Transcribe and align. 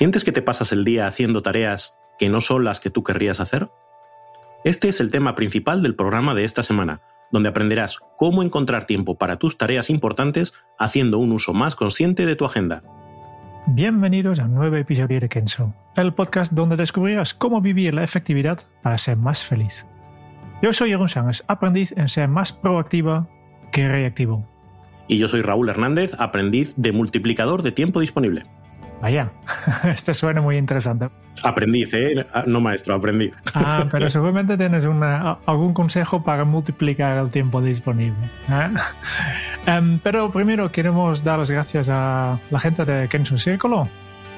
¿Sientes 0.00 0.24
que 0.24 0.32
te 0.32 0.40
pasas 0.40 0.72
el 0.72 0.82
día 0.82 1.06
haciendo 1.06 1.42
tareas 1.42 1.94
que 2.18 2.30
no 2.30 2.40
son 2.40 2.64
las 2.64 2.80
que 2.80 2.88
tú 2.88 3.02
querrías 3.02 3.38
hacer? 3.38 3.68
Este 4.64 4.88
es 4.88 4.98
el 4.98 5.10
tema 5.10 5.34
principal 5.34 5.82
del 5.82 5.94
programa 5.94 6.34
de 6.34 6.46
esta 6.46 6.62
semana, 6.62 7.02
donde 7.30 7.50
aprenderás 7.50 7.98
cómo 8.16 8.42
encontrar 8.42 8.86
tiempo 8.86 9.18
para 9.18 9.36
tus 9.36 9.58
tareas 9.58 9.90
importantes 9.90 10.54
haciendo 10.78 11.18
un 11.18 11.32
uso 11.32 11.52
más 11.52 11.76
consciente 11.76 12.24
de 12.24 12.34
tu 12.34 12.46
agenda. 12.46 12.82
Bienvenidos 13.66 14.38
a 14.38 14.46
un 14.46 14.54
nuevo 14.54 14.76
episodio 14.76 15.20
de 15.20 15.28
Kenso, 15.28 15.74
el 15.96 16.14
podcast 16.14 16.54
donde 16.54 16.76
descubrirás 16.76 17.34
cómo 17.34 17.60
vivir 17.60 17.92
la 17.92 18.02
efectividad 18.02 18.60
para 18.82 18.96
ser 18.96 19.18
más 19.18 19.44
feliz. 19.44 19.86
Yo 20.62 20.72
soy 20.72 20.88
Jeroen 20.88 21.08
Sánchez, 21.08 21.44
aprendiz 21.46 21.92
en 21.94 22.08
ser 22.08 22.26
más 22.26 22.54
proactiva 22.54 23.28
que 23.70 23.86
reactivo. 23.86 24.48
Y 25.08 25.18
yo 25.18 25.28
soy 25.28 25.42
Raúl 25.42 25.68
Hernández, 25.68 26.14
aprendiz 26.18 26.72
de 26.78 26.92
multiplicador 26.92 27.62
de 27.62 27.72
tiempo 27.72 28.00
disponible. 28.00 28.46
Vaya, 29.00 29.32
este 29.84 30.12
suena 30.14 30.40
muy 30.40 30.56
interesante. 30.56 31.08
Aprendiz, 31.42 31.94
¿eh? 31.94 32.26
No 32.46 32.60
maestro, 32.60 32.94
aprendiz. 32.94 33.32
Ah, 33.54 33.86
pero 33.90 34.10
seguramente 34.10 34.56
tienes 34.58 34.84
una, 34.84 35.38
algún 35.46 35.72
consejo 35.72 36.22
para 36.22 36.44
multiplicar 36.44 37.16
el 37.16 37.30
tiempo 37.30 37.62
disponible. 37.62 38.30
¿eh? 38.48 39.70
Um, 39.70 39.98
pero 40.02 40.30
primero 40.30 40.70
queremos 40.70 41.24
dar 41.24 41.38
las 41.38 41.50
gracias 41.50 41.88
a 41.90 42.38
la 42.50 42.58
gente 42.58 42.84
de 42.84 43.08
Kenzo 43.08 43.38
Círculo, 43.38 43.88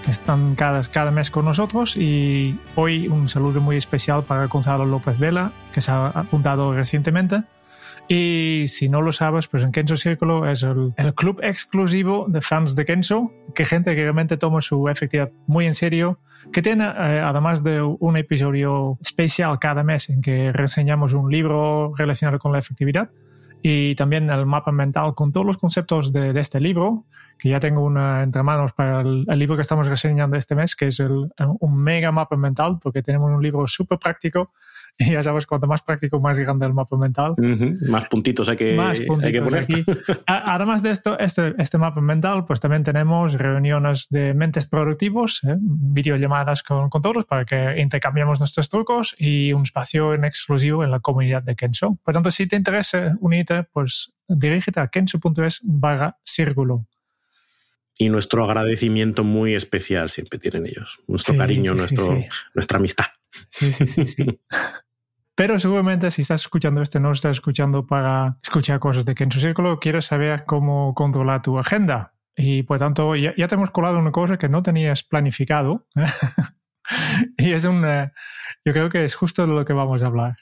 que 0.04 0.12
están 0.12 0.54
cada, 0.54 0.82
cada 0.84 1.10
mes 1.10 1.30
con 1.30 1.44
nosotros. 1.44 1.96
Y 1.96 2.58
hoy 2.76 3.08
un 3.08 3.28
saludo 3.28 3.60
muy 3.60 3.76
especial 3.76 4.22
para 4.22 4.46
Gonzalo 4.46 4.84
López 4.84 5.18
Vela, 5.18 5.52
que 5.72 5.80
se 5.80 5.90
ha 5.90 6.06
apuntado 6.06 6.72
recientemente. 6.72 7.42
Y 8.14 8.68
si 8.68 8.90
no 8.90 9.00
lo 9.00 9.10
sabes, 9.10 9.48
pues 9.48 9.62
en 9.62 9.72
Kenzo 9.72 9.96
Círculo 9.96 10.46
es 10.46 10.62
el, 10.62 10.92
el, 10.98 11.14
club 11.14 11.40
exclusivo 11.42 12.26
de 12.28 12.42
fans 12.42 12.74
de 12.74 12.84
Kenzo, 12.84 13.32
que 13.54 13.64
gente 13.64 13.94
que 13.94 14.02
realmente 14.02 14.36
toma 14.36 14.60
su 14.60 14.86
efectividad 14.90 15.30
muy 15.46 15.64
en 15.64 15.72
serio, 15.72 16.18
que 16.52 16.60
tiene, 16.60 16.84
eh, 16.84 17.22
además 17.24 17.62
de 17.64 17.80
un 17.80 18.18
episodio 18.18 18.98
especial 19.00 19.58
cada 19.58 19.82
mes 19.82 20.10
en 20.10 20.20
que 20.20 20.52
reseñamos 20.52 21.14
un 21.14 21.30
libro 21.32 21.94
relacionado 21.96 22.38
con 22.38 22.52
la 22.52 22.58
efectividad, 22.58 23.08
y 23.62 23.94
también 23.94 24.28
el 24.28 24.44
mapa 24.44 24.72
mental 24.72 25.14
con 25.14 25.32
todos 25.32 25.46
los 25.46 25.56
conceptos 25.56 26.12
de, 26.12 26.34
de 26.34 26.40
este 26.40 26.60
libro, 26.60 27.06
que 27.38 27.48
ya 27.48 27.60
tengo 27.60 27.82
una 27.82 28.24
entre 28.24 28.42
manos 28.42 28.74
para 28.74 29.00
el, 29.00 29.24
el, 29.26 29.38
libro 29.38 29.56
que 29.56 29.62
estamos 29.62 29.86
reseñando 29.86 30.36
este 30.36 30.54
mes, 30.54 30.76
que 30.76 30.88
es 30.88 31.00
el, 31.00 31.32
un 31.60 31.76
mega 31.78 32.12
mapa 32.12 32.36
mental, 32.36 32.78
porque 32.78 33.00
tenemos 33.00 33.30
un 33.30 33.42
libro 33.42 33.66
súper 33.66 33.98
práctico 33.98 34.50
y 34.98 35.04
ya 35.12 35.22
sabes, 35.22 35.46
cuanto 35.46 35.66
más 35.66 35.82
práctico, 35.82 36.20
más 36.20 36.38
grande 36.38 36.66
el 36.66 36.74
mapa 36.74 36.96
mental. 36.96 37.32
Uh 37.32 37.42
-huh. 37.42 37.88
Más 37.88 38.08
puntitos 38.08 38.48
hay 38.48 38.56
que, 38.56 38.74
más 38.74 39.00
puntitos 39.00 39.26
hay 39.26 39.32
que 39.32 39.42
poner. 39.42 39.62
Aquí. 39.62 39.84
Además 40.26 40.82
de 40.82 40.90
esto, 40.90 41.18
este, 41.18 41.54
este 41.58 41.78
mapa 41.78 42.00
mental, 42.00 42.44
pues 42.44 42.60
también 42.60 42.82
tenemos 42.82 43.34
reuniones 43.34 44.08
de 44.10 44.34
mentes 44.34 44.66
productivos, 44.66 45.42
¿eh? 45.44 45.56
videollamadas 45.58 46.62
con, 46.62 46.90
con 46.90 47.02
todos 47.02 47.24
para 47.24 47.44
que 47.44 47.80
intercambiemos 47.80 48.38
nuestros 48.38 48.68
trucos 48.68 49.14
y 49.18 49.52
un 49.52 49.62
espacio 49.62 50.14
en 50.14 50.24
exclusivo 50.24 50.84
en 50.84 50.90
la 50.90 51.00
comunidad 51.00 51.42
de 51.42 51.56
Kenso. 51.56 51.98
Por 52.02 52.14
tanto, 52.14 52.30
si 52.30 52.46
te 52.46 52.56
interesa 52.56 53.16
unirte, 53.20 53.64
pues 53.64 54.12
dirígete 54.28 54.80
a 54.80 54.88
kenso.es 54.88 55.60
barra 55.64 56.16
círculo 56.24 56.86
y 57.98 58.08
nuestro 58.08 58.44
agradecimiento 58.44 59.24
muy 59.24 59.54
especial 59.54 60.10
siempre 60.10 60.38
tienen 60.38 60.66
ellos. 60.66 61.00
Nuestro 61.06 61.34
sí, 61.34 61.38
cariño, 61.38 61.72
sí, 61.72 61.78
nuestro, 61.78 62.16
sí, 62.16 62.28
nuestra 62.54 62.78
amistad. 62.78 63.06
Sí, 63.50 63.72
sí, 63.72 63.86
sí, 63.86 64.06
sí. 64.06 64.40
Pero 65.34 65.58
seguramente 65.58 66.10
si 66.10 66.22
estás 66.22 66.42
escuchando 66.42 66.82
esto, 66.82 67.00
no 67.00 67.12
estás 67.12 67.36
escuchando 67.36 67.86
para 67.86 68.38
escuchar 68.42 68.78
cosas 68.80 69.06
de 69.06 69.14
Kenzo 69.14 69.40
Círculo, 69.40 69.78
quieres 69.80 70.06
saber 70.06 70.44
cómo 70.44 70.94
controlar 70.94 71.42
tu 71.42 71.58
agenda. 71.58 72.14
Y 72.36 72.62
por 72.62 72.78
tanto, 72.78 73.16
ya, 73.16 73.34
ya 73.36 73.48
te 73.48 73.54
hemos 73.54 73.70
colado 73.70 73.98
una 73.98 74.10
cosa 74.10 74.38
que 74.38 74.48
no 74.48 74.62
tenías 74.62 75.02
planificado. 75.02 75.86
y 77.38 77.52
es 77.52 77.64
un... 77.64 77.82
yo 78.64 78.72
creo 78.72 78.90
que 78.90 79.04
es 79.04 79.14
justo 79.14 79.46
de 79.46 79.52
lo 79.52 79.64
que 79.64 79.72
vamos 79.72 80.02
a 80.02 80.06
hablar. 80.06 80.36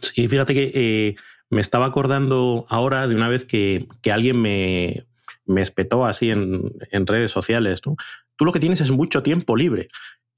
Sí, 0.00 0.28
fíjate 0.28 0.52
que 0.52 0.72
eh, 0.74 1.16
me 1.48 1.60
estaba 1.60 1.86
acordando 1.86 2.66
ahora 2.68 3.06
de 3.06 3.14
una 3.14 3.28
vez 3.28 3.44
que, 3.44 3.88
que 4.02 4.12
alguien 4.12 4.40
me, 4.40 5.06
me 5.44 5.62
espetó 5.62 6.04
así 6.04 6.30
en, 6.30 6.72
en 6.90 7.06
redes 7.06 7.30
sociales. 7.30 7.80
¿no? 7.86 7.96
Tú 8.36 8.44
lo 8.44 8.52
que 8.52 8.60
tienes 8.60 8.80
es 8.80 8.90
mucho 8.90 9.22
tiempo 9.22 9.56
libre. 9.56 9.88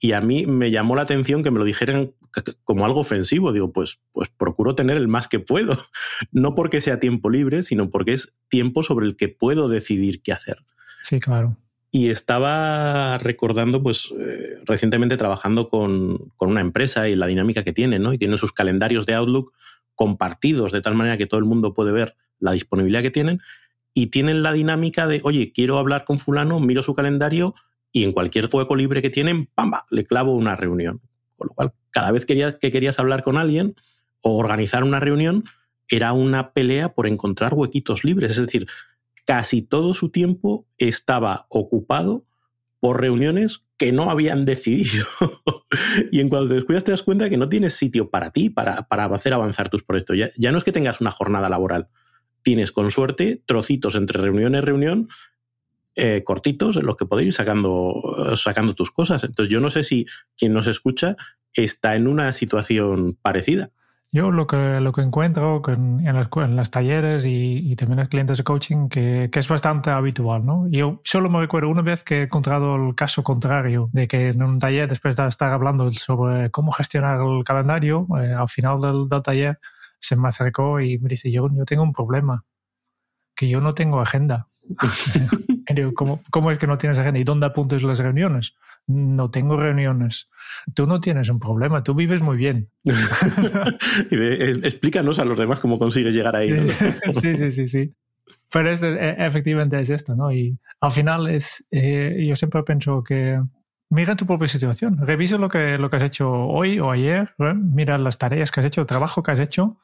Y 0.01 0.13
a 0.13 0.21
mí 0.21 0.47
me 0.47 0.71
llamó 0.71 0.97
la 0.97 1.03
atención 1.03 1.43
que 1.43 1.51
me 1.51 1.59
lo 1.59 1.65
dijeran 1.65 2.13
como 2.65 2.85
algo 2.85 3.01
ofensivo. 3.01 3.53
Digo, 3.53 3.73
pues, 3.73 4.03
pues 4.13 4.29
procuro 4.29 4.75
tener 4.75 4.97
el 4.97 5.09
más 5.09 5.29
que 5.29 5.39
puedo. 5.39 5.79
No 6.33 6.55
porque 6.55 6.81
sea 6.81 7.01
tiempo 7.01 7.31
libre, 7.31 7.63
sino 7.63 7.91
porque 7.91 8.13
es 8.13 8.35
tiempo 8.49 8.83
sobre 8.83 9.07
el 9.07 9.17
que 9.17 9.29
puedo 9.29 9.69
decidir 9.69 10.21
qué 10.23 10.33
hacer. 10.33 10.59
Sí, 11.03 11.21
claro. 11.21 11.57
Y 11.91 12.11
estaba 12.11 13.19
recordando, 13.19 13.83
pues, 13.83 14.13
eh, 14.19 14.59
recientemente 14.65 15.17
trabajando 15.17 15.69
con, 15.69 16.33
con, 16.37 16.51
una 16.51 16.61
empresa 16.61 17.09
y 17.09 17.15
la 17.15 17.27
dinámica 17.27 17.63
que 17.63 17.73
tienen, 17.73 18.03
¿no? 18.03 18.13
Y 18.13 18.19
tienen 18.19 18.37
sus 18.37 18.53
calendarios 18.53 19.07
de 19.07 19.15
Outlook 19.15 19.53
compartidos 19.95 20.73
de 20.73 20.81
tal 20.81 20.95
manera 20.95 21.17
que 21.17 21.27
todo 21.27 21.39
el 21.39 21.47
mundo 21.47 21.73
puede 21.73 21.93
ver 21.93 22.17
la 22.41 22.53
disponibilidad 22.53 23.03
que 23.03 23.11
tienen 23.11 23.41
y 23.95 24.09
tienen 24.09 24.43
la 24.43 24.53
dinámica 24.53 25.07
de, 25.07 25.21
oye, 25.25 25.53
quiero 25.53 25.79
hablar 25.79 26.05
con 26.05 26.19
fulano, 26.19 26.61
miro 26.61 26.83
su 26.83 26.95
calendario 26.95 27.55
y 27.93 28.03
en 28.03 28.13
cualquier 28.13 28.49
hueco 28.53 28.75
libre 28.75 29.01
que 29.01 29.11
tienen, 29.11 29.47
¡pamba!, 29.55 29.87
le 29.91 30.05
clavo 30.05 30.35
una 30.35 30.57
reunión. 30.57 31.01
Con 31.37 31.49
lo 31.49 31.55
cual, 31.55 31.73
cada 31.91 32.11
vez 32.11 32.27
que 32.27 32.59
querías 32.59 32.99
hablar 32.99 33.23
con 33.23 33.37
alguien 33.37 33.77
o 34.21 34.37
organizar 34.37 34.83
una 34.83 34.99
reunión, 34.99 35.45
era 35.89 36.13
una 36.13 36.53
pelea 36.53 36.95
por 36.95 37.07
encontrar 37.07 37.55
huequitos 37.55 38.05
libres. 38.05 38.33
Es 38.33 38.39
decir, 38.39 38.67
casi 39.25 39.63
todo 39.63 39.95
su 39.95 40.11
tiempo 40.11 40.67
estaba 40.77 41.47
ocupado 41.49 42.25
por 42.81 43.01
reuniones 43.01 43.65
que 43.77 43.93
no 43.93 44.11
habían 44.11 44.45
decidido. 44.45 45.07
y 46.11 46.21
en 46.21 46.29
cuanto 46.29 46.49
te 46.49 46.55
descuidas 46.55 46.85
te 46.85 46.91
das 46.91 47.03
cuenta 47.03 47.31
que 47.31 47.37
no 47.37 47.49
tienes 47.49 47.75
sitio 47.75 48.11
para 48.11 48.31
ti, 48.31 48.51
para, 48.51 48.89
para 48.89 49.05
hacer 49.07 49.33
avanzar 49.33 49.69
tus 49.69 49.85
proyectos. 49.85 50.17
Ya, 50.17 50.31
ya 50.37 50.53
no 50.53 50.59
es 50.59 50.65
que 50.65 50.73
tengas 50.73 51.01
una 51.01 51.11
jornada 51.11 51.49
laboral, 51.49 51.89
tienes 52.45 52.71
con 52.71 52.93
suerte 52.93 53.43
trocitos 53.47 53.97
entre 53.97 54.21
reunión 54.21 54.55
y 54.55 54.61
reunión 54.61 55.09
eh, 55.97 56.23
cortitos 56.25 56.77
en 56.77 56.87
los 56.87 56.97
que 56.97 57.07
podéis 57.07 57.29
ir 57.29 57.35
sacando, 57.35 58.35
sacando 58.37 58.75
tus 58.75 58.91
cosas. 58.91 59.25
Entonces 59.25 59.53
yo 59.53 59.61
no 59.61 59.71
sé 59.71 59.83
si 59.83 60.07
quien 60.37 60.53
nos 60.53 60.69
escucha 60.69 61.17
está 61.53 61.97
en 61.97 62.07
una 62.07 62.33
situación 62.33 63.17
parecida. 63.21 63.71
Yo 64.13 64.31
lo 64.31 64.47
que, 64.47 64.79
lo 64.81 64.93
que 64.93 65.01
encuentro 65.01 65.61
en, 65.67 66.07
en, 66.07 66.15
las, 66.15 66.29
en 66.37 66.55
las 66.55 66.71
talleres 66.71 67.25
y, 67.25 67.73
y, 67.73 67.75
también 67.75 67.99
en 67.99 68.07
clientes 68.07 68.39
de 68.39 68.45
coaching 68.45 68.89
que, 68.89 69.29
que, 69.33 69.41
es 69.41 69.49
bastante 69.49 69.91
habitual. 69.91 70.47
¿no? 70.47 70.69
Yo 70.71 71.01
solo 71.03 71.29
me 71.31 71.41
recuerdo 71.41 71.69
una 71.69 71.83
vez 71.83 72.05
que 72.05 72.21
he 72.21 72.23
encontrado 72.23 72.77
el 72.77 72.95
caso 72.95 73.25
contrario, 73.25 73.91
de 73.93 74.07
que 74.07 74.29
en 74.29 74.41
un 74.41 74.61
taller, 74.61 74.89
después 74.89 75.17
de 75.17 75.27
estar 75.27 75.53
hablando 75.53 75.91
sobre 75.91 76.49
cómo 76.51 76.71
gestionar 76.71 77.21
el 77.21 77.43
calendario, 77.43 78.07
eh, 78.21 78.33
al 78.33 78.49
final 78.49 78.81
del, 78.81 79.09
del 79.09 79.23
taller 79.23 79.59
se 80.05 80.17
me 80.17 80.29
acercó 80.29 80.81
y 80.81 80.99
me 80.99 81.09
dice, 81.09 81.31
yo, 81.33 81.49
yo 81.51 81.65
tengo 81.65 81.83
un 81.83 81.95
problema, 81.95 82.45
que 83.35 83.49
yo 83.49 83.61
no 83.63 83.73
tengo 83.73 84.01
agenda. 84.01 84.49
¿cómo, 85.95 86.23
¿cómo, 86.31 86.51
es 86.51 86.59
que 86.59 86.67
no 86.67 86.77
tienes 86.77 86.99
agenda? 86.99 87.19
¿Y 87.19 87.25
dónde 87.25 87.47
apuntes 87.47 87.83
las 87.83 87.99
reuniones? 87.99 88.55
No 88.87 89.31
tengo 89.31 89.57
reuniones. 89.57 90.29
Tú 90.75 90.87
no 90.87 91.01
tienes 91.01 91.31
un 91.31 91.41
problema, 91.41 91.83
tú 91.83 91.95
vives 91.95 92.21
muy 92.21 92.37
bien. 92.37 92.71
explícanos 94.11 95.19
a 95.19 95.25
los 95.25 95.39
demás 95.39 95.61
cómo 95.61 95.79
consigues 95.79 96.15
llegar 96.15 96.37
ahí. 96.37 96.51
¿no? 96.51 96.63
sí, 97.13 97.37
sí, 97.39 97.51
sí, 97.51 97.67
sí. 97.67 97.95
Pero 98.53 98.71
es, 98.71 98.83
efectivamente 98.83 99.81
es 99.81 99.89
esto, 99.89 100.15
¿no? 100.15 100.31
Y 100.33 100.59
al 100.81 100.91
final 100.91 101.29
es, 101.29 101.67
eh, 101.71 102.27
yo 102.29 102.37
siempre 102.37 102.63
pienso 102.63 103.03
que 103.03 103.41
mira 103.89 104.17
tu 104.17 104.27
propia 104.27 104.49
situación, 104.49 104.99
revisa 104.99 105.39
lo 105.39 105.49
que, 105.49 105.79
lo 105.79 105.89
que 105.89 105.97
has 105.97 106.03
hecho 106.03 106.31
hoy 106.31 106.79
o 106.79 106.91
ayer, 106.91 107.35
¿eh? 107.39 107.55
mira 107.55 107.97
las 107.97 108.19
tareas 108.19 108.51
que 108.51 108.61
has 108.61 108.67
hecho, 108.67 108.83
el 108.83 108.87
trabajo 108.87 109.23
que 109.23 109.31
has 109.31 109.41
hecho 109.41 109.79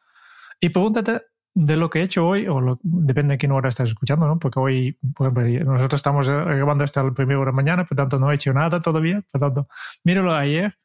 y 0.61 0.69
pregúntate 0.69 1.23
de 1.55 1.77
lo 1.77 1.91
que 1.91 2.01
he 2.01 2.03
hecho 2.03 2.27
hoy, 2.29 2.47
o 2.47 2.61
lo, 2.61 2.79
depende 2.83 3.35
de 3.35 3.39
qué 3.39 3.49
hora 3.49 3.69
estás 3.69 3.89
escuchando, 3.89 4.27
¿no? 4.27 4.39
Porque 4.39 4.61
hoy, 4.61 4.99
por 5.15 5.27
ejemplo, 5.27 5.73
nosotros 5.73 5.99
estamos 5.99 6.29
grabando 6.29 6.85
hasta 6.85 7.03
la 7.03 7.13
primera 7.13 7.41
hora 7.41 7.51
de 7.51 7.57
mañana, 7.57 7.85
por 7.85 7.97
tanto 7.97 8.19
no 8.19 8.31
he 8.31 8.37
hecho 8.37 8.53
nada 8.53 8.81
todavía, 8.81 9.23
por 9.33 9.41
tanto, 9.41 9.69
míralo 10.05 10.33
ayer 10.33 10.79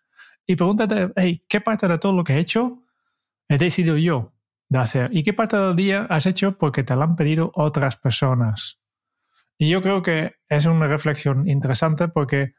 y 0.47 0.55
pregúntate, 0.55 1.11
hey, 1.15 1.43
¿qué 1.47 1.61
parte 1.61 1.87
de 1.87 1.97
todo 1.97 2.13
lo 2.13 2.23
que 2.23 2.33
he 2.33 2.39
hecho 2.39 2.81
he 3.47 3.57
decidido 3.57 3.97
yo 3.97 4.33
de 4.69 4.79
hacer. 4.79 5.09
¿Y 5.13 5.23
qué 5.23 5.33
parte 5.33 5.57
del 5.57 5.75
día 5.75 6.07
has 6.09 6.25
hecho 6.25 6.57
porque 6.57 6.83
te 6.83 6.95
lo 6.95 7.03
han 7.03 7.15
pedido 7.15 7.51
otras 7.53 7.95
personas? 7.97 8.79
Y 9.57 9.69
yo 9.69 9.81
creo 9.81 10.01
que 10.01 10.35
es 10.49 10.65
una 10.65 10.87
reflexión 10.87 11.47
interesante 11.47 12.07
porque 12.07 12.53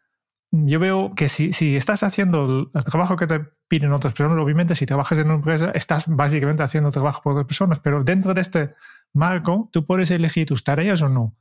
yo 0.50 0.78
veo 0.78 1.14
que 1.14 1.28
si, 1.28 1.52
si 1.52 1.76
estás 1.76 2.02
haciendo 2.02 2.70
el, 2.72 2.84
trabajo 2.84 3.16
que 3.16 3.26
te 3.26 3.40
piden 3.68 3.92
otras 3.92 4.14
personas, 4.14 4.38
obviamente 4.42 4.74
si 4.74 4.86
trabajas 4.86 5.18
en 5.18 5.26
una 5.26 5.34
empresa, 5.34 5.70
estás 5.74 6.06
básicamente 6.06 6.62
haciendo 6.62 6.90
trabajo 6.90 7.22
por 7.22 7.32
otras 7.32 7.46
personas, 7.46 7.80
pero 7.80 8.04
dentro 8.04 8.34
de 8.34 8.40
este 8.40 8.74
marco, 9.12 9.68
tú 9.72 9.84
puedes 9.84 10.10
elegir 10.10 10.46
tus 10.46 10.62
tareas 10.62 11.02
o 11.02 11.08
no. 11.08 11.36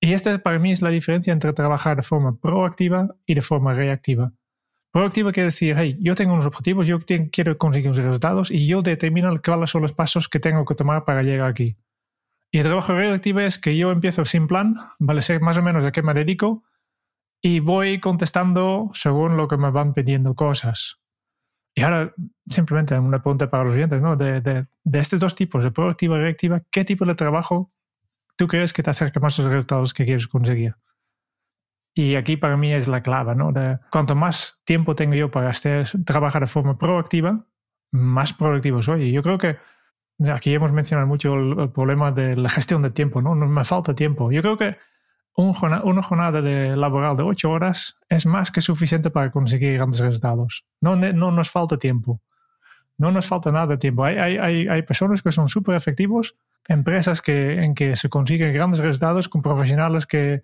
Y 0.00 0.12
esta 0.14 0.38
para 0.38 0.58
mí 0.58 0.72
es 0.72 0.82
la 0.82 0.90
diferencia 0.90 1.32
entre 1.32 1.52
trabajar 1.52 1.96
de 1.96 2.02
forma 2.02 2.36
proactiva 2.38 3.14
y 3.26 3.34
de 3.34 3.42
forma 3.42 3.74
reactiva. 3.74 4.32
Proactiva 4.92 5.32
quiere 5.32 5.46
decir, 5.46 5.76
hey, 5.78 5.96
yo 6.00 6.14
tengo 6.14 6.32
unos 6.32 6.46
objetivos, 6.46 6.86
yo 6.86 6.98
quiero 7.30 7.58
conseguir 7.58 7.90
unos 7.90 8.04
resultados 8.04 8.50
y 8.50 8.66
yo 8.66 8.82
determino 8.82 9.40
cuáles 9.42 9.70
son 9.70 9.82
los 9.82 9.92
pasos 9.92 10.28
que 10.28 10.40
tengo 10.40 10.64
que 10.64 10.74
tomar 10.74 11.04
para 11.04 11.22
llegar 11.22 11.48
aquí. 11.48 11.76
Y 12.50 12.58
el 12.58 12.64
trabajo 12.64 12.94
reactivo 12.94 13.40
es 13.40 13.58
que 13.58 13.76
yo 13.76 13.92
empiezo 13.92 14.24
sin 14.24 14.48
plan, 14.48 14.74
vale, 14.98 15.22
sé 15.22 15.38
más 15.38 15.56
o 15.58 15.62
menos 15.62 15.84
a 15.84 15.92
qué 15.92 16.02
me 16.02 16.14
dedico 16.14 16.64
y 17.42 17.60
voy 17.60 18.00
contestando 18.00 18.90
según 18.92 19.36
lo 19.36 19.48
que 19.48 19.56
me 19.56 19.70
van 19.70 19.94
pidiendo 19.94 20.34
cosas. 20.34 20.99
Y 21.80 21.82
ahora, 21.82 22.12
simplemente 22.46 22.98
una 22.98 23.22
pregunta 23.22 23.48
para 23.48 23.64
los 23.64 23.72
oyentes, 23.72 24.02
¿no? 24.02 24.14
De, 24.14 24.42
de, 24.42 24.66
de 24.84 24.98
estos 24.98 25.18
dos 25.18 25.34
tipos, 25.34 25.64
de 25.64 25.70
proactiva 25.70 26.18
y 26.18 26.20
reactiva, 26.20 26.60
¿qué 26.70 26.84
tipo 26.84 27.06
de 27.06 27.14
trabajo 27.14 27.72
tú 28.36 28.46
crees 28.48 28.74
que 28.74 28.82
te 28.82 28.90
acerca 28.90 29.18
más 29.18 29.38
a 29.38 29.44
los 29.44 29.50
resultados 29.50 29.94
que 29.94 30.04
quieres 30.04 30.28
conseguir? 30.28 30.74
Y 31.94 32.16
aquí 32.16 32.36
para 32.36 32.58
mí 32.58 32.70
es 32.70 32.86
la 32.86 33.02
clave, 33.02 33.34
¿no? 33.34 33.50
De 33.50 33.78
cuanto 33.90 34.14
más 34.14 34.60
tiempo 34.64 34.94
tengo 34.94 35.14
yo 35.14 35.30
para 35.30 35.48
hacer, 35.48 35.88
trabajar 36.04 36.42
de 36.42 36.48
forma 36.48 36.76
proactiva, 36.76 37.46
más 37.92 38.34
productivo 38.34 38.82
soy. 38.82 39.04
Y 39.04 39.12
yo 39.12 39.22
creo 39.22 39.38
que 39.38 39.56
aquí 40.30 40.52
hemos 40.52 40.72
mencionado 40.72 41.08
mucho 41.08 41.34
el, 41.34 41.70
problema 41.70 42.12
de 42.12 42.36
la 42.36 42.50
gestión 42.50 42.82
del 42.82 42.92
tiempo, 42.92 43.22
¿no? 43.22 43.34
Me 43.34 43.64
falta 43.64 43.94
tiempo. 43.94 44.30
Yo 44.30 44.42
creo 44.42 44.58
que 44.58 44.76
una 45.36 46.02
jornada 46.02 46.42
de 46.42 46.76
laboral 46.76 47.16
de 47.16 47.22
ocho 47.22 47.50
horas 47.50 47.96
es 48.08 48.26
más 48.26 48.50
que 48.50 48.60
suficiente 48.60 49.10
para 49.10 49.30
conseguir 49.30 49.74
grandes 49.74 50.00
resultados. 50.00 50.66
No, 50.80 50.96
no 50.96 51.30
nos 51.30 51.50
falta 51.50 51.78
tiempo. 51.78 52.20
No 52.98 53.10
nos 53.10 53.26
falta 53.26 53.50
nada 53.50 53.68
de 53.68 53.78
tiempo. 53.78 54.04
Hay, 54.04 54.18
hay, 54.18 54.68
hay 54.68 54.82
personas 54.82 55.22
que 55.22 55.32
son 55.32 55.48
súper 55.48 55.74
efectivos, 55.76 56.36
empresas 56.68 57.22
que, 57.22 57.62
en 57.62 57.74
que 57.74 57.96
se 57.96 58.10
consiguen 58.10 58.52
grandes 58.52 58.80
resultados 58.80 59.28
con 59.28 59.40
profesionales 59.40 60.06
que 60.06 60.42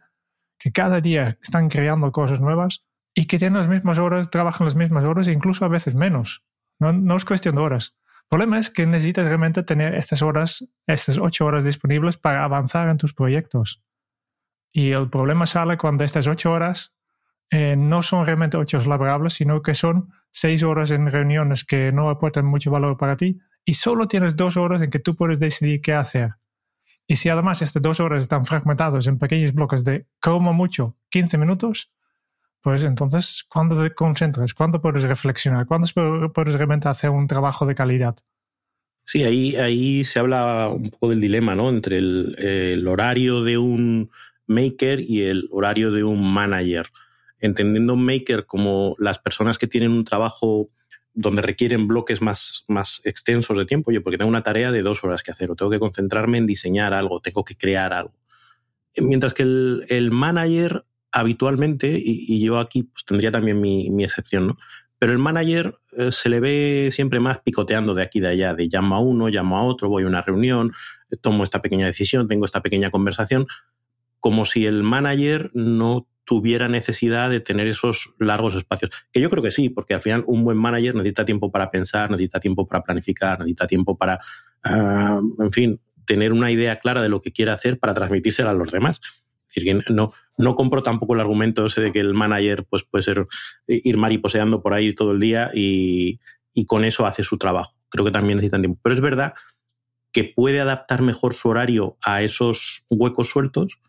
que 0.59 0.73
cada 0.73 1.01
día 1.01 1.39
están 1.43 1.69
creando 1.69 2.13
cosas 2.13 2.41
nuevas 2.41 2.85
y 3.15 3.27
que 3.27 3.39
tienen 3.39 3.59
las 3.59 3.69
mismas 3.69 3.99
horas, 3.99 4.31
trabajan 4.31 4.67
las 4.67 4.75
mismas 4.75 5.05
horas 5.05 5.29
e 5.29 5.33
incluso 5.33 5.65
a 5.65 5.69
veces 5.69 5.95
menos. 5.95 6.45
No, 6.79 6.93
no 6.93 7.17
es 7.17 7.25
cuestión 7.25 7.57
de 7.57 7.63
horas. 7.63 7.97
El 8.25 8.29
problema 8.29 8.59
es 8.59 8.71
que 8.71 8.87
necesitas 8.87 9.27
realmente 9.27 9.63
tener 9.63 9.95
estas 9.95 10.23
horas, 10.23 10.67
estas 10.87 11.19
ocho 11.19 11.47
horas 11.47 11.65
disponibles 11.65 12.17
para 12.17 12.45
avanzar 12.45 12.89
en 12.89 12.97
tus 12.97 13.15
proyectos. 13.15 13.83
Y 14.77 14.93
el 14.93 15.09
problema 15.09 15.47
sale 15.47 15.79
cuando 15.79 16.05
estas 16.05 16.27
ocho 16.27 16.53
horas 16.53 16.93
eh, 17.51 17.77
no 17.79 18.03
son 18.03 18.27
realmente 18.27 18.59
ocho 18.59 18.79
laborables, 18.87 19.33
sino 19.33 19.63
que 19.63 19.75
son 19.75 20.11
seis 20.31 20.63
horas 20.63 20.91
en 20.91 21.11
reuniones 21.11 21.65
que 21.65 21.93
no 21.93 22.11
aportan 22.11 22.45
mucho 22.45 22.71
valor 22.71 22.99
para 22.99 23.17
ti 23.17 23.39
y 23.65 23.73
solo 23.73 24.07
tienes 24.07 24.37
dos 24.37 24.59
horas 24.59 24.83
en 24.83 24.91
que 24.91 24.99
tú 24.99 25.17
puedes 25.17 25.39
decidir 25.39 25.81
qué 25.81 25.95
hacer. 25.95 26.35
Y 27.07 27.17
si 27.17 27.31
además 27.31 27.63
estas 27.63 27.81
dos 27.81 28.01
horas 28.01 28.21
están 28.21 28.45
fragmentadas 28.45 29.07
en 29.07 29.19
pequeños 29.19 29.55
bloques 29.55 29.83
de 29.83 30.05
como 30.21 30.53
mucho 30.53 30.95
15 31.09 31.39
minutos, 31.39 31.91
pues 32.61 32.85
entonces, 32.85 33.47
¿cuándo 33.49 33.83
te 33.83 33.95
concentras? 33.95 34.53
¿Cuándo 34.53 34.83
puedes 34.83 35.05
reflexionar? 35.05 35.65
¿Cuándo 35.65 35.89
puedes 36.35 36.55
realmente 36.55 36.91
hacer 36.91 37.09
un 37.09 37.27
trabajo 37.27 37.65
de 37.65 37.75
calidad? 37.75 38.15
Sí, 39.07 39.25
ahí, 39.25 39.57
ahí 39.57 40.05
se 40.05 40.19
habla 40.19 40.69
un 40.69 40.91
poco 40.91 41.09
del 41.09 41.23
dilema, 41.23 41.55
¿no? 41.55 41.71
Entre 41.71 41.97
el, 41.97 42.37
el 42.39 42.87
horario 42.87 43.43
de 43.43 43.57
un 43.57 44.11
maker 44.47 45.01
y 45.01 45.23
el 45.23 45.49
horario 45.51 45.91
de 45.91 46.05
un 46.05 46.33
manager. 46.33 46.87
Entendiendo 47.39 47.97
maker 47.97 48.47
como 48.47 48.97
las 48.99 49.19
personas 49.19 49.59
que 49.59 49.67
tienen 49.67 49.93
un 49.93 50.05
trabajo 50.05 50.71
donde 51.13 51.43
requieren 51.43 51.89
bloques 51.89 52.21
más, 52.21 52.65
más 52.69 53.01
extensos 53.05 53.57
de 53.57 53.65
tiempo, 53.65 53.91
yo 53.91 54.03
porque 54.03 54.19
tengo 54.19 54.29
una 54.29 54.43
tarea 54.43 54.71
de 54.71 54.83
dos 54.83 55.03
horas 55.03 55.23
que 55.23 55.31
hacer, 55.31 55.51
o 55.51 55.57
tengo 55.57 55.71
que 55.71 55.79
concentrarme 55.79 56.39
en 56.39 56.47
diseñar 56.47 56.93
algo, 56.93 57.21
tengo 57.21 57.43
que 57.43 57.57
crear 57.57 57.95
algo. 57.95 58.15
Mientras 58.99 59.33
que 59.33 59.43
el, 59.43 59.85
el 59.89 60.11
manager 60.11 60.85
habitualmente, 61.13 61.99
y, 61.99 62.41
yo 62.41 62.59
aquí 62.59 62.85
pues, 62.85 63.05
tendría 63.07 63.33
también 63.33 63.61
mi, 63.61 63.91
mi, 63.91 64.05
excepción, 64.05 64.49
¿no? 64.49 64.59
Pero 64.99 65.13
el 65.13 65.19
manager 65.19 65.79
eh, 65.97 66.13
se 66.13 66.29
le 66.29 66.41
ve 66.41 66.89
siempre 66.93 67.21
más 67.21 67.39
picoteando 67.39 67.95
de 67.95 68.03
aquí 68.03 68.19
y 68.19 68.23
de 68.23 68.29
allá, 68.29 68.55
de 68.55 68.69
llamo 68.71 68.97
a 68.97 69.01
uno, 69.01 69.29
llamo 69.29 69.57
a 69.57 69.63
otro, 69.63 69.89
voy 69.89 70.05
a 70.05 70.07
una 70.07 70.21
reunión, 70.21 70.73
tomo 71.23 71.45
esta 71.45 71.63
pequeña 71.63 71.87
decisión, 71.87 72.29
tengo 72.29 72.45
esta 72.45 72.63
pequeña 72.63 72.91
conversación, 72.91 73.47
como 74.21 74.45
si 74.45 74.67
el 74.67 74.83
manager 74.83 75.51
no 75.55 76.09
tuviera 76.27 76.69
necesidad 76.69 77.31
de 77.31 77.41
tener 77.41 77.69
esos 77.69 78.15
largos 78.19 78.55
espacios. 78.57 78.91
Que 79.13 79.21
yo 79.21 79.31
creo 79.31 79.43
que 79.43 79.53
sí, 79.53 79.71
porque 79.71 79.95
al 79.95 80.03
final 80.03 80.25
un 80.27 80.45
buen 80.45 80.59
manager 80.59 80.95
necesita 80.95 81.25
tiempo 81.25 81.51
para 81.51 81.71
pensar, 81.71 82.11
necesita 82.11 82.41
tiempo 82.41 82.67
para 82.67 82.83
planificar, 82.83 83.39
necesita 83.39 83.67
tiempo 83.67 83.97
para, 83.97 84.19
uh, 84.65 85.43
en 85.43 85.53
fin, 85.53 85.81
tener 86.05 86.33
una 86.33 86.51
idea 86.51 86.81
clara 86.81 87.01
de 87.01 87.09
lo 87.09 87.23
que 87.23 87.33
quiere 87.33 87.53
hacer 87.53 87.79
para 87.79 87.95
transmitírsela 87.95 88.51
a 88.51 88.55
los 88.55 88.73
demás. 88.73 89.01
Es 89.49 89.55
decir, 89.55 89.65
que 89.65 89.93
no, 89.93 90.13
no 90.37 90.57
compro 90.57 90.83
tampoco 90.83 91.15
el 91.15 91.21
argumento 91.21 91.67
ese 91.67 91.81
de 91.81 91.93
que 91.93 92.01
el 92.01 92.13
manager 92.13 92.67
pues, 92.69 92.83
puede 92.83 93.05
ser 93.05 93.27
ir 93.69 93.97
mariposeando 93.97 94.61
por 94.61 94.75
ahí 94.75 94.93
todo 94.95 95.13
el 95.13 95.21
día 95.21 95.51
y, 95.55 96.19
y 96.53 96.67
con 96.67 96.85
eso 96.85 97.07
hace 97.07 97.23
su 97.23 97.39
trabajo. 97.39 97.73
Creo 97.89 98.05
que 98.05 98.11
también 98.11 98.39
necesitan 98.39 98.63
tiempo. 98.63 98.81
Pero 98.83 98.95
es 98.95 99.01
verdad 99.01 99.35
que 100.11 100.25
puede 100.25 100.61
adaptar 100.61 101.03
mejor 101.03 101.35
su 101.35 101.49
horario 101.49 101.97
a 102.03 102.23
esos 102.23 102.85
huecos 102.91 103.29
sueltos 103.29 103.81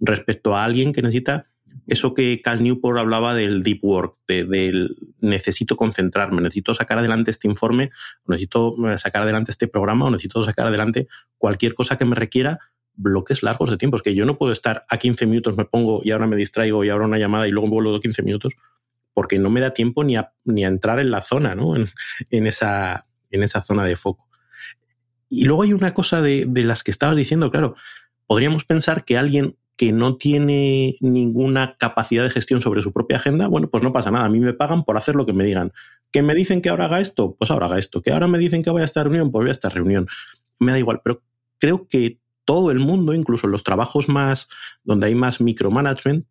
respecto 0.00 0.56
a 0.56 0.64
alguien 0.64 0.92
que 0.92 1.02
necesita 1.02 1.46
eso 1.86 2.14
que 2.14 2.40
Cal 2.42 2.62
Newport 2.62 2.98
hablaba 2.98 3.34
del 3.34 3.62
deep 3.62 3.84
work, 3.84 4.16
del 4.26 4.96
necesito 5.20 5.76
concentrarme, 5.76 6.42
necesito 6.42 6.74
sacar 6.74 6.98
adelante 6.98 7.30
este 7.30 7.48
informe, 7.48 7.90
necesito 8.26 8.74
eh, 8.88 8.98
sacar 8.98 9.22
adelante 9.22 9.52
este 9.52 9.68
programa 9.68 10.06
o 10.06 10.10
necesito 10.10 10.42
sacar 10.42 10.66
adelante 10.66 11.06
cualquier 11.38 11.74
cosa 11.74 11.96
que 11.96 12.04
me 12.04 12.16
requiera 12.16 12.58
bloques 12.94 13.42
largos 13.42 13.70
de 13.70 13.76
tiempo. 13.76 13.96
Es 13.96 14.02
que 14.02 14.14
yo 14.14 14.26
no 14.26 14.36
puedo 14.36 14.52
estar 14.52 14.84
a 14.88 14.98
15 14.98 15.26
minutos, 15.26 15.56
me 15.56 15.64
pongo 15.64 16.00
y 16.02 16.10
ahora 16.10 16.26
me 16.26 16.36
distraigo 16.36 16.84
y 16.84 16.88
ahora 16.88 17.06
una 17.06 17.18
llamada 17.18 17.46
y 17.46 17.52
luego 17.52 17.68
vuelvo 17.68 17.94
a 17.94 18.00
15 18.00 18.22
minutos 18.22 18.54
porque 19.12 19.38
no 19.38 19.48
me 19.48 19.60
da 19.60 19.72
tiempo 19.72 20.04
ni 20.04 20.16
a, 20.16 20.32
ni 20.44 20.64
a 20.64 20.68
entrar 20.68 20.98
en 20.98 21.10
la 21.10 21.20
zona, 21.20 21.54
¿no? 21.54 21.74
en, 21.76 22.46
esa, 22.46 23.06
en 23.30 23.42
esa 23.42 23.62
zona 23.62 23.84
de 23.84 23.96
foco. 23.96 24.28
Y 25.28 25.44
luego 25.44 25.62
hay 25.62 25.72
una 25.72 25.94
cosa 25.94 26.20
de, 26.20 26.44
de 26.46 26.64
las 26.64 26.82
que 26.82 26.90
estabas 26.90 27.16
diciendo, 27.16 27.50
claro, 27.50 27.76
podríamos 28.26 28.64
pensar 28.64 29.04
que 29.04 29.16
alguien 29.16 29.56
que 29.76 29.92
no 29.92 30.16
tiene 30.16 30.96
ninguna 31.00 31.76
capacidad 31.78 32.24
de 32.24 32.30
gestión 32.30 32.62
sobre 32.62 32.80
su 32.80 32.92
propia 32.92 33.18
agenda, 33.18 33.46
bueno, 33.46 33.68
pues 33.68 33.82
no 33.82 33.92
pasa 33.92 34.10
nada. 34.10 34.24
A 34.24 34.30
mí 34.30 34.40
me 34.40 34.54
pagan 34.54 34.84
por 34.84 34.96
hacer 34.96 35.14
lo 35.14 35.26
que 35.26 35.34
me 35.34 35.44
digan. 35.44 35.72
¿Que 36.10 36.22
me 36.22 36.34
dicen 36.34 36.62
que 36.62 36.70
ahora 36.70 36.86
haga 36.86 37.00
esto? 37.00 37.36
Pues 37.38 37.50
ahora 37.50 37.66
haga 37.66 37.78
esto. 37.78 38.00
¿Que 38.00 38.10
ahora 38.10 38.26
me 38.26 38.38
dicen 38.38 38.62
que 38.62 38.70
vaya 38.70 38.84
a 38.84 38.86
esta 38.86 39.02
reunión? 39.02 39.30
Pues 39.30 39.42
voy 39.42 39.48
a 39.50 39.52
esta 39.52 39.68
reunión. 39.68 40.08
Me 40.58 40.72
da 40.72 40.78
igual, 40.78 41.02
pero 41.04 41.22
creo 41.58 41.86
que 41.88 42.20
todo 42.46 42.70
el 42.70 42.78
mundo, 42.78 43.12
incluso 43.12 43.46
los 43.48 43.64
trabajos 43.64 44.08
más 44.08 44.48
donde 44.82 45.08
hay 45.08 45.14
más 45.14 45.40
micromanagement, 45.40 46.26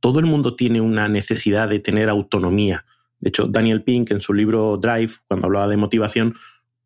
todo 0.00 0.18
el 0.18 0.26
mundo 0.26 0.56
tiene 0.56 0.80
una 0.80 1.08
necesidad 1.08 1.68
de 1.68 1.78
tener 1.78 2.08
autonomía. 2.08 2.84
De 3.20 3.28
hecho, 3.28 3.46
Daniel 3.46 3.84
Pink 3.84 4.10
en 4.10 4.20
su 4.20 4.34
libro 4.34 4.76
Drive, 4.76 5.12
cuando 5.28 5.46
hablaba 5.46 5.68
de 5.68 5.76
motivación, 5.76 6.34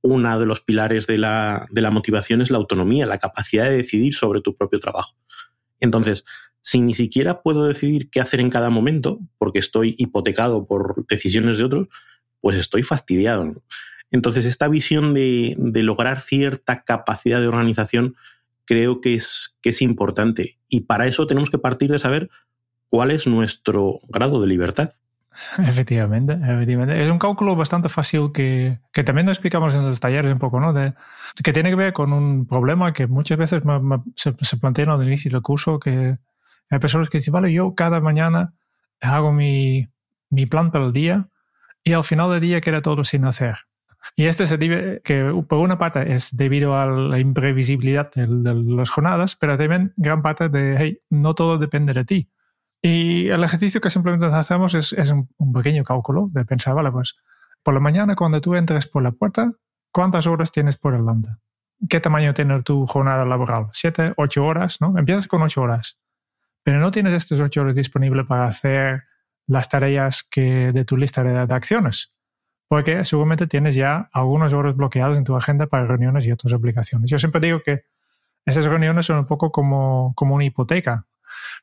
uno 0.03 0.39
de 0.39 0.47
los 0.47 0.61
pilares 0.61 1.07
de 1.07 1.19
la, 1.19 1.67
de 1.71 1.81
la 1.81 1.91
motivación 1.91 2.43
es 2.43 2.51
la 2.51 2.59
autonomía, 2.59 3.07
la 3.07 3.19
capacidad 3.19 3.65
de 3.65 3.79
decidir 3.79 4.15
sobre 4.15 4.41
tu 4.41 4.57
propio 4.57 4.79
trabajo. 4.79 5.17
Entonces, 5.81 6.25
si 6.61 6.81
ni 6.81 6.95
siquiera 6.95 7.43
puedo 7.43 7.65
decidir 7.65 8.11
qué 8.11 8.21
hacer 8.21 8.41
en 8.41 8.51
cada 8.51 8.71
momento, 8.71 9.21
porque 9.39 9.59
estoy 9.59 9.95
hipotecado 9.99 10.67
por 10.67 11.07
decisiones 11.07 11.59
de 11.59 11.65
otros, 11.65 11.89
pues 12.41 12.57
estoy 12.57 12.83
fastidiado. 12.83 13.63
Entonces, 14.11 14.45
esta 14.45 14.69
visión 14.69 15.15
de, 15.15 15.57
lograr 15.83 16.21
cierta 16.21 16.85
capacidad 16.85 17.41
de 17.41 17.49
organización 17.49 18.17
creo 18.65 19.01
que 19.01 19.15
es 19.15 19.83
importante. 19.83 20.59
Y 20.69 20.83
para 20.83 21.07
eso 21.07 21.27
tenemos 21.27 21.51
que 21.51 21.59
partir 21.59 21.91
de 21.91 21.99
saber 21.99 22.29
cuál 22.89 23.11
es 23.11 23.27
nuestro 23.27 24.01
grado 24.09 24.41
de 24.41 24.47
libertad. 24.47 24.93
Efectivamente, 25.59 26.33
efectivamente. 26.33 27.03
Es 27.03 27.11
un 27.11 27.19
cálculo 27.19 27.55
bastante 27.55 27.89
fácil 27.89 28.33
que, 28.33 28.81
que, 28.93 29.05
también 29.05 29.27
lo 29.27 29.33
explicamos 29.33 29.75
en 29.75 29.85
los 29.85 30.01
talleres 30.01 30.33
un 30.33 30.39
poco, 30.39 30.61
¿no? 30.61 30.73
De, 30.73 30.95
que 31.43 31.53
tiene 31.53 31.71
que 31.71 31.77
ver 31.77 31.93
con 31.93 32.13
un 32.13 32.47
problema 32.47 32.93
que 32.93 33.07
muchas 33.07 33.39
veces 33.39 33.63
se, 34.17 34.35
se, 34.41 34.57
plantea 34.57 34.93
al 34.93 35.07
inicio 35.07 35.31
del 35.31 35.43
curso, 35.43 35.79
que 35.79 36.19
hay 36.71 36.79
personas 36.79 37.09
que 37.09 37.19
dicen, 37.19 37.33
vale, 37.33 37.53
yo 37.53 37.75
cada 37.75 38.01
mañana 38.01 38.55
hago 39.01 39.33
mi, 39.33 39.89
mi 40.31 40.47
plan 40.47 40.71
para 40.71 40.87
el 40.87 40.93
día 40.93 41.29
y 41.85 41.93
al 41.93 42.05
final 42.05 42.31
del 42.31 42.41
día 42.41 42.61
queda 42.61 42.83
todo 42.83 43.05
sin 43.05 43.25
hacer. 43.25 43.57
Y 44.17 44.25
esto 44.25 44.47
se 44.47 44.57
debe, 44.59 45.01
que 45.05 45.33
por 45.49 45.59
una 45.59 45.79
parte 45.79 46.15
es 46.15 46.37
debido 46.37 46.77
a 46.77 46.87
la 46.87 47.19
imprevisibilidad 47.19 48.11
de, 48.11 48.27
de 48.27 48.55
las 48.55 48.91
jornadas, 48.91 49.37
pero 49.37 49.57
también 49.57 49.93
gran 49.97 50.23
parte 50.23 50.49
de, 50.49 50.77
hey, 50.79 51.01
no 51.11 51.35
todo 51.35 51.59
depende 51.59 51.93
de 51.93 52.05
ti 52.05 52.29
y 52.81 53.29
el 53.29 53.43
ejercicio 53.43 53.81
que 53.81 53.91
simplemente 53.91 54.27
hacemos 54.27 54.75
es, 54.75 54.93
un, 55.11 55.53
pequeño 55.53 55.85
cálculo 55.85 56.29
de 56.33 56.45
pensar, 56.45 56.75
vale, 56.75 56.93
pues 56.93 57.17
por 57.63 57.75
la 57.75 57.81
mañana 57.81 58.15
cuando 58.15 58.41
tú 58.41 58.55
entres 58.55 58.87
por 58.87 59.03
la 59.03 59.13
puerta, 59.13 59.53
¿cuántas 59.93 60.27
horas 60.27 60.53
tienes 60.53 60.77
por 60.77 60.97
delante? 60.97 61.31
¿Qué 61.89 62.01
tamaño 62.01 62.35
tiene 62.35 62.63
tu 62.63 62.87
jornada 62.87 63.25
laboral? 63.25 63.69
¿Siete, 63.73 64.13
ocho 64.17 64.45
horas? 64.45 64.81
¿no? 64.81 64.97
Empiezas 64.97 65.27
con 65.27 65.43
ocho 65.43 65.63
horas, 65.63 65.99
pero 66.63 66.79
no 66.79 66.91
tienes 66.91 67.15
estas 67.15 67.41
ocho 67.41 67.63
horas 67.63 67.75
disponibles 67.75 68.27
para 68.27 68.47
hacer 68.47 69.05
las 69.49 69.69
tareas 69.69 70.23
que, 70.23 70.73
de 70.73 70.85
tu 70.85 70.97
lista 70.97 71.25
de, 71.25 71.53
acciones, 71.53 72.13
porque 72.69 73.05
seguramente 73.05 73.47
tienes 73.47 73.75
ya 73.75 74.09
algunas 74.13 74.53
horas 74.53 74.77
bloqueadas 74.77 75.19
en 75.19 75.25
tu 75.25 75.35
agenda 75.35 75.67
para 75.67 75.87
reuniones 75.87 76.27
y 76.27 76.33
otras 76.33 76.53
aplicaciones. 76.53 77.11
Yo 77.11 77.19
siempre 77.19 77.41
digo 77.41 77.61
que 77.65 77.85
esas 78.45 78.67
reuniones 78.67 79.07
son 79.07 79.19
un 79.19 79.27
poco 79.27 79.51
como, 79.51 80.13
como 80.15 80.35
una 80.35 80.45
hipoteca. 80.45 81.08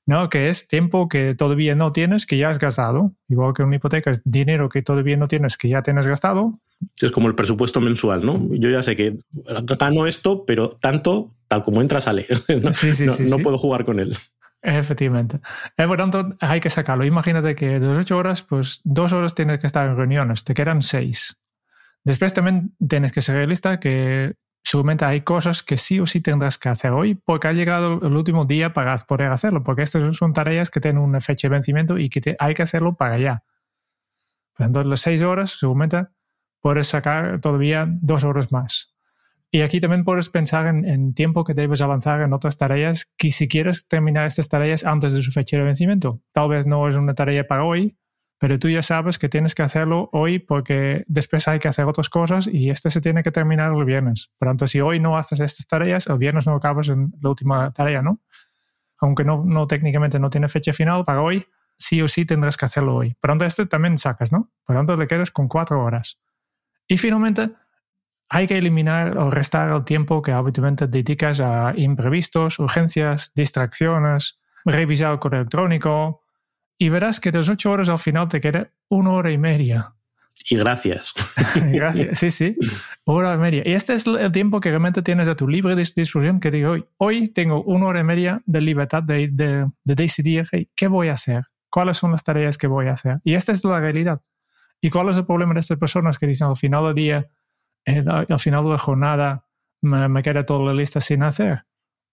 ¿No? 0.05 0.29
Que 0.29 0.50
es 0.50 0.67
tiempo 0.67 1.08
que 1.08 1.36
todavía 1.36 1.75
no 1.75 1.91
tienes, 1.91 2.25
que 2.25 2.38
ya 2.38 2.50
has 2.50 2.60
gastado. 2.60 3.13
Igual 3.27 3.53
que 3.53 3.63
una 3.63 3.75
hipoteca 3.75 4.12
es 4.12 4.22
dinero 4.24 4.70
que 4.70 4.82
todavía 4.82 5.17
no 5.17 5.27
tienes, 5.27 5.58
que 5.58 5.70
ya 5.70 5.82
tienes 5.82 6.08
gastado. 6.08 6.60
Es 7.01 7.12
como 7.12 7.27
el 7.27 7.36
presupuesto 7.36 7.82
mensual, 7.82 8.25
¿no? 8.25 8.48
Yo 8.51 8.70
ya 8.70 8.84
sé 8.84 8.96
que 8.96 9.17
gano 9.79 10.08
esto, 10.08 10.46
pero 10.46 10.77
tanto, 10.82 11.34
tal 11.48 11.63
como 11.63 11.82
entra, 11.82 12.01
sale. 12.01 12.27
no, 12.62 12.74
sí, 12.74 12.94
sí, 12.94 13.10
sí, 13.10 13.25
no 13.25 13.39
puedo 13.39 13.58
jugar 13.58 13.86
con 13.86 14.00
él. 14.00 14.15
Efectivamente. 14.62 15.39
Eh, 15.77 15.88
por 15.88 15.98
tanto, 15.98 16.36
hay 16.39 16.60
que 16.60 16.72
sacarlo. 16.72 17.05
Imagínate 17.05 17.55
que 17.55 17.79
de 17.79 17.88
las 17.88 18.00
ocho 18.00 18.17
horas, 18.17 18.41
pues 18.41 18.82
dos 18.84 19.13
horas 19.13 19.36
tienes 19.36 19.60
que 19.60 19.67
estar 19.67 19.88
en 19.88 19.96
reuniones, 19.96 20.44
te 20.44 20.55
quedan 20.55 20.82
seis. 20.82 21.39
Después 22.03 22.34
también 22.34 22.75
tienes 22.88 23.12
que 23.12 23.22
ser 23.22 23.36
realista 23.36 23.79
que 23.79 24.36
seguramente 24.65 25.05
hay 25.05 25.22
cosas 25.22 25.62
que 25.62 25.77
sí 25.77 26.00
o 26.00 26.07
sí 26.07 26.22
tendrás 26.22 26.57
que 26.57 26.69
hacer 26.69 26.91
hoy 26.91 27.13
porque 27.13 27.48
ha 27.48 27.53
llegado 27.53 28.01
el 28.01 28.15
último 28.15 28.45
día 28.45 28.74
para 28.74 28.95
poder 28.98 29.31
hacerlo, 29.31 29.63
porque 29.63 29.84
estas 29.84 30.15
son 30.17 30.34
tareas 30.34 30.72
que 30.72 30.81
tienen 30.81 31.01
una 31.01 31.22
fecha 31.22 31.48
de 31.48 31.51
vencimiento 31.51 32.00
y 32.00 32.10
que 32.10 32.36
hay 32.39 32.53
que 32.55 32.63
hacerlo 32.63 32.95
para 32.95 33.15
allá. 33.15 33.43
Pues 34.55 34.67
entonces, 34.67 34.89
las 34.89 35.01
seis 35.01 35.22
horas, 35.22 35.51
seguramente 35.51 36.07
puedes 36.62 36.88
sacar 36.88 37.39
todavía 37.41 37.86
dos 37.88 38.24
horas 38.24 38.51
más. 38.51 38.95
Y 39.51 39.62
aquí 39.62 39.79
también 39.79 40.03
puedes 40.03 40.29
pensar 40.29 40.65
en, 40.65 40.84
en, 40.84 41.13
tiempo 41.13 41.43
que 41.43 41.53
debes 41.53 41.81
avanzar 41.81 42.22
en 42.22 42.34
otras 42.34 42.57
tareas, 42.57 43.13
que 43.17 43.29
si 43.31 43.48
quieres 43.48 43.88
terminar 43.88 44.25
estas 44.25 44.50
tareas 44.50 44.84
antes 44.84 45.13
de 45.13 45.22
su 45.22 45.31
fecha 45.31 45.57
de 45.57 45.63
vencimiento. 45.63 46.22
Tal 46.34 46.50
vez 46.50 46.65
no 46.65 46.89
es 46.89 46.95
una 46.95 47.13
tarea 47.13 47.45
para 47.48 47.63
hoy, 47.63 47.98
pero 48.38 48.60
tú 48.60 48.70
ya 48.70 48.84
sabes 48.84 49.18
que 49.18 49.30
tienes 49.30 49.56
que 49.56 49.63
hacerlo 49.63 50.10
hoy 50.12 50.39
porque 50.39 51.06
después 51.08 51.48
hay 51.48 51.60
que 51.60 51.68
hacer 51.68 51.86
otras 51.86 52.10
cosas 52.10 52.48
y 52.48 52.70
este 52.70 52.89
se 52.89 53.01
tiene 53.01 53.24
que 53.24 53.32
terminar 53.32 53.74
el 53.74 53.86
viernes. 53.86 54.32
Por 54.38 54.50
tanto, 54.50 54.68
si 54.68 54.82
hoy 54.82 55.00
no 55.00 55.18
haces 55.18 55.39
estas 55.39 55.68
tareas, 55.68 56.08
el 56.08 56.18
viernes 56.18 56.46
no 56.46 56.56
acabas 56.56 56.89
en 56.89 57.13
la 57.22 57.30
última 57.30 57.72
tarea, 57.72 58.01
¿no? 58.01 58.20
Aunque 59.00 59.24
no, 59.24 59.44
no 59.46 59.68
técnicamente 59.68 60.20
no 60.20 60.30
tiene 60.30 60.48
fecha 60.48 60.74
final 60.74 61.04
para 61.06 61.22
hoy, 61.22 61.46
sí 61.77 62.01
o 62.01 62.08
sí 62.08 62.25
tendrás 62.25 62.58
que 62.58 62.65
hacerlo 62.65 62.96
hoy. 62.96 63.15
Por 63.20 63.30
tanto, 63.30 63.46
este 63.46 63.65
también 63.65 63.98
sacas, 63.98 64.32
¿no? 64.32 64.51
Por 64.65 64.75
tanto, 64.75 64.96
le 64.96 65.08
quedas 65.08 65.32
con 65.32 65.48
cuatro 65.48 65.84
horas. 65.84 66.20
Y 66.88 66.98
finalmente, 66.98 67.51
hay 68.30 68.48
que 68.48 68.58
eliminar 68.58 69.18
o 69.18 69.30
restar 69.30 69.72
el 69.72 69.84
tiempo 69.84 70.22
que 70.22 70.32
habitualmente 70.32 70.88
dedicas 70.88 71.39
a 71.39 71.74
imprevistos, 71.75 72.60
urgencias, 72.60 73.32
distracciones, 73.36 74.39
revisar 74.65 75.13
el 75.13 75.20
correo 75.20 75.42
electrónico, 75.42 76.25
y 76.77 76.89
verás 76.89 77.20
que 77.20 77.32
de 77.32 77.39
las 77.39 77.50
ocho 77.50 77.72
horas 77.72 77.89
al 77.89 78.00
final 78.00 78.27
te 78.27 78.41
queda 78.41 78.70
una 78.89 79.12
hora 79.12 79.32
y 79.32 79.38
media. 79.38 79.94
Y 80.50 80.58
gracias. 80.58 81.13
gracias, 81.55 82.20
sí, 82.20 82.29
sí. 82.29 82.58
Hora 83.05 83.36
y 83.36 83.38
media. 83.38 83.63
Y 83.65 83.74
este 83.74 83.94
es 83.94 84.05
el 84.05 84.32
tiempo 84.32 84.60
que 84.60 84.70
realmente 84.70 85.01
tienes 85.01 85.27
a 85.27 85.36
tu 85.36 85.48
libre 85.48 85.75
disposición, 85.75 86.39
que 86.39 86.51
digo, 86.51 86.72
hoy, 86.72 86.86
hoy 86.98 87.27
tengo 87.29 87.63
una 87.63 87.88
hora 87.88 88.01
y 88.01 88.03
media 88.03 88.41
de 88.46 88.62
libertad 88.62 89.01
de, 89.01 89.29
de, 89.29 89.72
de 89.84 89.96
decidir 89.96 90.46
qué 90.75 90.88
voy 90.88 91.08
a 91.08 91.13
hacer, 91.13 91.46
cuáles 91.70 91.98
son 91.98 92.12
las 92.12 92.24
tareas 92.24 92.58
que 92.58 92.67
voy 92.67 92.88
a 92.88 92.94
hacer. 92.94 93.22
Y 93.24 93.34
esta 93.34 93.53
es 93.53 93.63
la 93.63 93.79
realidad. 93.79 94.22
¿Y 94.82 94.89
cuál 94.89 95.10
es 95.10 95.17
el 95.17 95.25
problema 95.25 95.53
de 95.53 95.62
estas 95.62 95.79
personas 95.79 96.20
que 96.20 96.27
dicen 96.27 96.48
al 96.48 96.58
final 96.58 96.86
del 96.86 96.96
día, 96.96 97.29
eh, 97.86 98.03
al 98.05 98.39
final 98.39 98.63
de 98.65 98.70
la 98.70 98.77
jornada, 98.77 99.48
me, 99.82 100.08
me 100.10 100.22
queda 100.22 100.46
toda 100.46 100.65
la 100.65 100.74
lista 100.74 101.00
sin 101.00 101.24
hacer? 101.24 101.65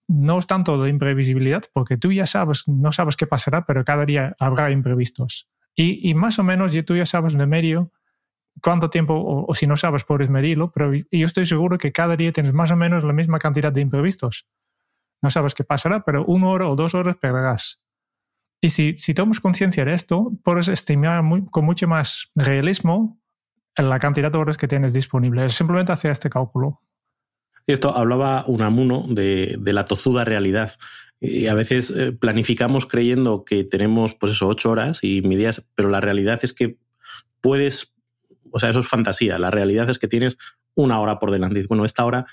No 0.09 0.39
es 0.39 0.47
tanto 0.47 0.81
de 0.83 0.91
imprevisibilidad, 0.91 1.63
porque 1.73 1.97
tú 1.97 2.13
ya 2.13 2.27
sabes, 2.27 2.69
no 2.69 2.93
sabes 2.93 3.17
qué 3.17 3.27
pasará, 3.27 3.65
pero 3.67 3.85
cada 3.85 4.05
día 4.05 4.35
habrá 4.39 4.71
imprevistos. 4.71 5.49
Y, 5.75 6.15
más 6.15 6.39
o 6.39 6.43
menos 6.43 6.75
tú 6.85 6.97
ya 6.97 7.07
sabes 7.07 7.33
de 7.33 7.47
medio 7.47 7.93
cuánto 8.63 8.91
tiempo, 8.91 9.15
o, 9.17 9.55
si 9.55 9.67
no 9.67 9.79
sabes, 9.79 10.05
puedes 10.05 10.29
medirlo, 10.29 10.71
pero 10.71 10.93
yo 10.93 11.27
estoy 11.27 11.47
seguro 11.47 11.79
que 11.79 11.93
cada 11.93 12.17
día 12.17 12.33
tienes 12.33 12.53
más 12.53 12.71
o 12.71 12.77
menos 12.77 13.05
la 13.05 13.15
misma 13.15 13.39
cantidad 13.39 13.73
de 13.73 13.81
imprevistos. 13.81 14.47
No 15.23 15.31
sabes 15.31 15.55
qué 15.55 15.65
pasará, 15.65 16.05
pero 16.05 16.27
una 16.27 16.49
hora 16.49 16.69
o 16.69 16.77
dos 16.77 16.95
horas 16.95 17.17
perderás. 17.17 17.83
Y 18.61 18.71
si, 18.71 18.97
si 18.97 19.15
tomas 19.15 19.41
conciencia 19.41 19.85
de 19.85 19.95
esto, 19.95 20.33
puedes 20.45 20.69
estimar 20.69 21.25
con 21.51 21.65
mucho 21.65 21.89
más 21.89 22.31
realismo 22.35 23.19
la 23.77 23.99
cantidad 23.99 24.31
de 24.31 24.39
horas 24.39 24.57
que 24.57 24.69
tienes 24.69 24.93
disponibles. 24.93 25.53
Simplemente 25.53 25.93
hacer 25.93 26.11
este 26.11 26.29
cálculo. 26.29 26.83
Esto 27.67 27.97
hablaba 27.97 28.45
Unamuno 28.47 29.07
de, 29.09 29.57
de 29.59 29.73
la 29.73 29.85
tozuda 29.85 30.25
realidad. 30.25 30.73
Y 31.21 31.47
a 31.47 31.55
veces 31.55 31.91
eh, 31.91 32.13
planificamos 32.13 32.87
creyendo 32.87 33.45
que 33.45 33.63
tenemos, 33.63 34.15
pues 34.15 34.33
eso, 34.33 34.49
ocho 34.49 34.71
horas 34.71 35.01
y 35.03 35.23
medidas, 35.23 35.69
pero 35.75 35.89
la 35.89 36.01
realidad 36.01 36.41
es 36.43 36.53
que 36.53 36.79
puedes, 37.41 37.95
o 38.51 38.59
sea, 38.59 38.71
eso 38.71 38.81
es 38.81 38.89
fantasía. 38.89 39.39
La 39.39 39.51
realidad 39.51 39.89
es 39.89 39.99
que 39.99 40.09
tienes 40.09 40.37
una 40.75 41.01
hora 41.01 41.19
por 41.19 41.31
delante. 41.31 41.65
Bueno, 41.69 41.85
esta 41.85 42.05
hora 42.05 42.27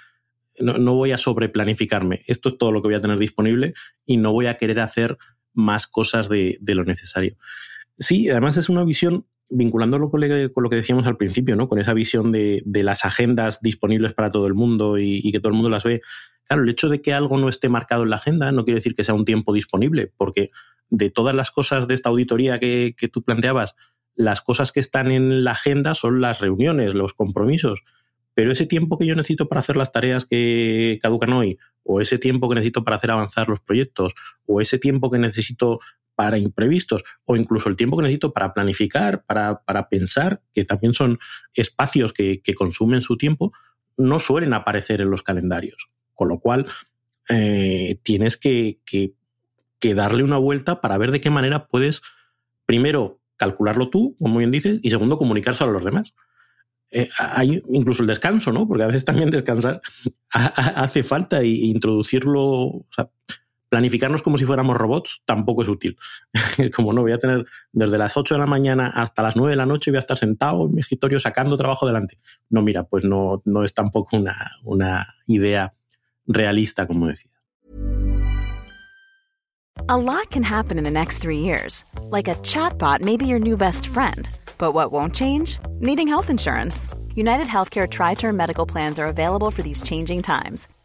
no, 0.60 0.78
no 0.78 0.96
voy 0.96 1.12
a 1.12 1.18
sobreplanificarme. 1.18 2.24
Esto 2.26 2.50
es 2.50 2.58
todo 2.58 2.72
lo 2.72 2.82
que 2.82 2.88
voy 2.88 2.96
a 2.96 3.02
tener 3.02 3.20
disponible 3.20 3.74
y 4.06 4.18
no 4.18 4.32
voy 4.32 4.48
a 4.48 4.56
querer 4.56 4.80
hacer 4.80 5.18
más 5.54 5.86
cosas 5.86 6.30
de, 6.30 6.58
de 6.62 6.76
lo 6.76 6.84
necesario. 6.84 7.38
Sí, 7.98 8.30
además 8.30 8.58
es 8.58 8.70
una 8.70 8.84
visión 8.84 9.28
vinculándolo 9.50 10.10
con, 10.10 10.22
lo 10.22 10.70
que 10.70 10.76
decíamos 10.76 11.08
al 11.08 11.18
principio, 11.18 11.56
¿no? 11.56 11.68
Con 11.68 11.80
esa 11.80 11.94
visión 11.94 12.32
de, 12.32 12.64
las 12.66 13.06
agendas 13.06 13.62
disponibles 13.62 14.14
para 14.14 14.32
todo 14.32 14.48
el 14.48 14.54
mundo 14.54 14.98
y, 14.98 15.32
que 15.32 15.40
todo 15.40 15.50
el 15.50 15.56
mundo 15.56 15.70
las 15.70 15.84
ve. 15.84 16.02
Claro, 16.46 16.64
el 16.64 16.70
hecho 16.70 16.90
de 16.90 17.02
que 17.02 17.14
algo 17.14 17.38
no 17.38 17.50
esté 17.50 17.70
marcado 17.70 18.04
en 18.04 18.10
la 18.10 18.16
agenda 18.16 18.52
no 18.52 18.66
quiere 18.66 18.76
decir 18.78 18.96
que 18.96 19.04
sea 19.04 19.14
un 19.14 19.26
tiempo 19.26 19.54
disponible, 19.54 20.12
porque 20.18 20.52
de 20.90 21.10
todas 21.10 21.36
las 21.36 21.52
cosas 21.52 21.88
de 21.88 21.94
esta 21.94 22.10
auditoría 22.10 22.60
que, 22.60 22.96
que 22.98 23.08
tú 23.08 23.22
planteabas, 23.22 23.76
las 24.16 24.42
cosas 24.42 24.72
que 24.72 24.80
están 24.80 25.12
en 25.12 25.44
la 25.44 25.52
agenda 25.52 25.94
son 25.94 26.22
las 26.22 26.42
reuniones, 26.42 26.94
los 26.94 27.14
compromisos. 27.14 27.84
Pero 28.34 28.52
ese 28.52 28.66
tiempo 28.66 28.98
que 28.98 29.06
yo 29.06 29.16
necesito 29.16 29.50
para 29.50 29.60
hacer 29.60 29.78
las 29.78 29.92
tareas 29.92 30.26
que 30.26 31.00
caducan 31.02 31.34
hoy, 31.34 31.58
o 31.84 32.02
ese 32.02 32.18
tiempo 32.18 32.48
que 32.48 32.56
necesito 32.56 32.84
para 32.84 32.98
hacer 32.98 33.12
avanzar 33.12 33.50
los 33.50 33.60
proyectos, 33.60 34.14
o 34.46 34.62
ese 34.62 34.80
tiempo 34.80 35.10
que 35.10 35.20
necesito 35.20 35.80
para 36.20 36.38
imprevistos 36.38 37.06
o 37.24 37.38
incluso 37.38 37.70
el 37.70 37.78
tiempo 37.78 37.96
que 37.96 38.04
necesito 38.04 38.34
para 38.34 38.54
planificar, 38.54 39.24
para, 39.24 39.62
para 39.64 39.88
pensar, 39.88 40.42
que 40.52 40.66
también 40.66 40.94
son 40.94 41.18
espacios 41.54 42.12
que, 42.12 42.42
que, 42.42 42.54
consumen 42.54 43.02
su 43.02 43.16
tiempo, 43.16 43.54
no 43.96 44.20
suelen 44.20 44.54
aparecer 44.54 45.00
en 45.00 45.12
los 45.12 45.24
calendarios. 45.24 45.90
Con 46.14 46.28
lo 46.28 46.42
cual, 46.42 46.68
eh, 47.30 48.02
tienes 48.04 48.36
que, 48.36 48.82
que, 48.86 49.14
darle 49.96 50.24
una 50.24 50.36
vuelta 50.36 50.82
para 50.82 50.98
ver 50.98 51.12
de 51.12 51.22
qué 51.22 51.30
manera 51.30 51.68
puedes, 51.68 52.02
primero, 52.66 53.22
calcularlo 53.38 53.90
tú, 53.90 54.18
como 54.20 54.40
bien 54.40 54.52
dices, 54.52 54.82
y 54.84 54.90
segundo, 54.90 55.18
comunicárselo 55.18 55.70
a 55.70 55.74
los 55.74 55.86
demás. 55.86 56.14
Eh, 56.92 57.08
hay 57.18 57.62
incluso 57.70 58.02
el 58.02 58.08
descanso, 58.08 58.52
¿no? 58.52 58.68
Porque 58.68 58.84
a 58.84 58.88
veces 58.88 59.06
también 59.06 59.30
descansar 59.30 59.80
hace 60.34 61.02
falta 61.04 61.46
y 61.46 61.70
introducirlo, 61.72 62.86
planificarnos 63.70 64.22
como 64.22 64.38
si 64.38 64.46
fuéramos 64.46 64.76
robots 64.76 65.22
tampoco 65.26 65.62
es 65.62 65.70
útil. 65.70 65.98
como 66.76 66.92
no 66.92 67.02
voy 67.02 67.12
a 67.12 67.18
tener 67.18 67.46
desde 67.72 67.98
las 67.98 68.18
8 68.18 68.36
de 68.36 68.40
la 68.40 68.48
mañana 68.48 68.88
hasta 68.88 69.22
las 69.24 69.36
9 69.36 69.52
de 69.52 69.56
la 69.56 69.66
noche 69.66 69.92
voy 69.92 69.98
a 69.98 70.02
estar 70.02 70.18
sentado 70.18 70.66
en 70.66 70.74
mi 70.74 70.82
escritorio 70.82 71.20
sacando 71.20 71.58
trabajo 71.58 71.86
delante. 71.86 72.18
No, 72.50 72.62
mira, 72.62 72.84
pues 72.84 73.04
no, 73.06 73.42
no 73.46 73.64
es 73.64 73.74
tampoco 73.74 74.18
una, 74.18 74.52
una 74.64 75.16
idea 75.28 75.74
realista, 76.28 76.88
como 76.88 77.08
decía. 77.08 77.32
A 79.88 79.98
lot 79.98 80.30
can 80.30 80.44
happen 80.44 80.78
in 80.78 80.84
the 80.84 80.92
next 80.92 81.20
three 81.20 81.40
years. 81.40 81.84
Like 82.12 82.28
a 82.28 82.36
chatbot 82.44 83.02
may 83.02 83.18
be 83.18 83.26
your 83.26 83.40
new 83.40 83.58
best 83.58 83.88
friend. 83.88 84.30
But 84.58 84.74
what 84.74 84.92
won't 84.92 85.16
change? 85.16 85.58
Needing 85.80 86.08
health 86.08 86.30
insurance. 86.30 86.90
United 87.16 87.48
Healthcare 87.48 87.90
Tri 87.90 88.14
Term 88.14 88.38
Medical 88.38 88.66
Plans 88.66 89.00
are 89.00 89.08
available 89.08 89.52
for 89.52 89.64
these 89.64 89.82
changing 89.82 90.22
times 90.22 90.68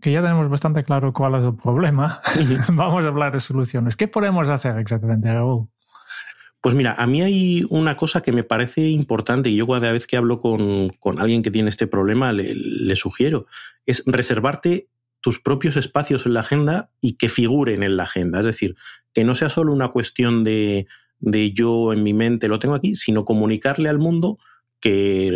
que 0.00 0.12
ya 0.12 0.22
tenemos 0.22 0.48
bastante 0.48 0.84
claro 0.84 1.12
cuál 1.12 1.34
es 1.36 1.44
el 1.44 1.56
problema. 1.56 2.20
Vamos 2.72 3.04
a 3.04 3.08
hablar 3.08 3.32
de 3.32 3.40
soluciones. 3.40 3.96
¿Qué 3.96 4.08
podemos 4.08 4.48
hacer 4.48 4.78
exactamente, 4.78 5.32
Raúl? 5.32 5.68
Pues 6.60 6.74
mira, 6.74 6.94
a 6.98 7.06
mí 7.06 7.22
hay 7.22 7.64
una 7.70 7.96
cosa 7.96 8.20
que 8.20 8.32
me 8.32 8.42
parece 8.42 8.88
importante 8.88 9.48
y 9.48 9.56
yo 9.56 9.66
cada 9.66 9.92
vez 9.92 10.06
que 10.06 10.16
hablo 10.16 10.40
con, 10.40 10.90
con 10.98 11.20
alguien 11.20 11.42
que 11.42 11.52
tiene 11.52 11.70
este 11.70 11.86
problema 11.86 12.32
le, 12.32 12.52
le, 12.54 12.96
sugiero, 12.96 13.46
es 13.86 14.02
reservarte 14.06 14.88
tus 15.20 15.40
propios 15.40 15.76
espacios 15.76 16.26
en 16.26 16.34
la 16.34 16.40
agenda 16.40 16.90
y 17.00 17.14
que 17.14 17.28
figuren 17.28 17.84
en 17.84 17.96
la 17.96 18.04
agenda. 18.04 18.40
Es 18.40 18.46
decir, 18.46 18.76
que 19.14 19.22
no 19.22 19.36
sea 19.36 19.50
solo 19.50 19.72
una 19.72 19.88
cuestión 19.88 20.42
de, 20.42 20.88
de 21.20 21.52
yo 21.52 21.92
en 21.92 22.02
mi 22.02 22.12
mente 22.12 22.48
lo 22.48 22.58
tengo 22.58 22.74
aquí, 22.74 22.96
sino 22.96 23.24
comunicarle 23.24 23.88
al 23.88 23.98
mundo 23.98 24.38
que 24.80 25.28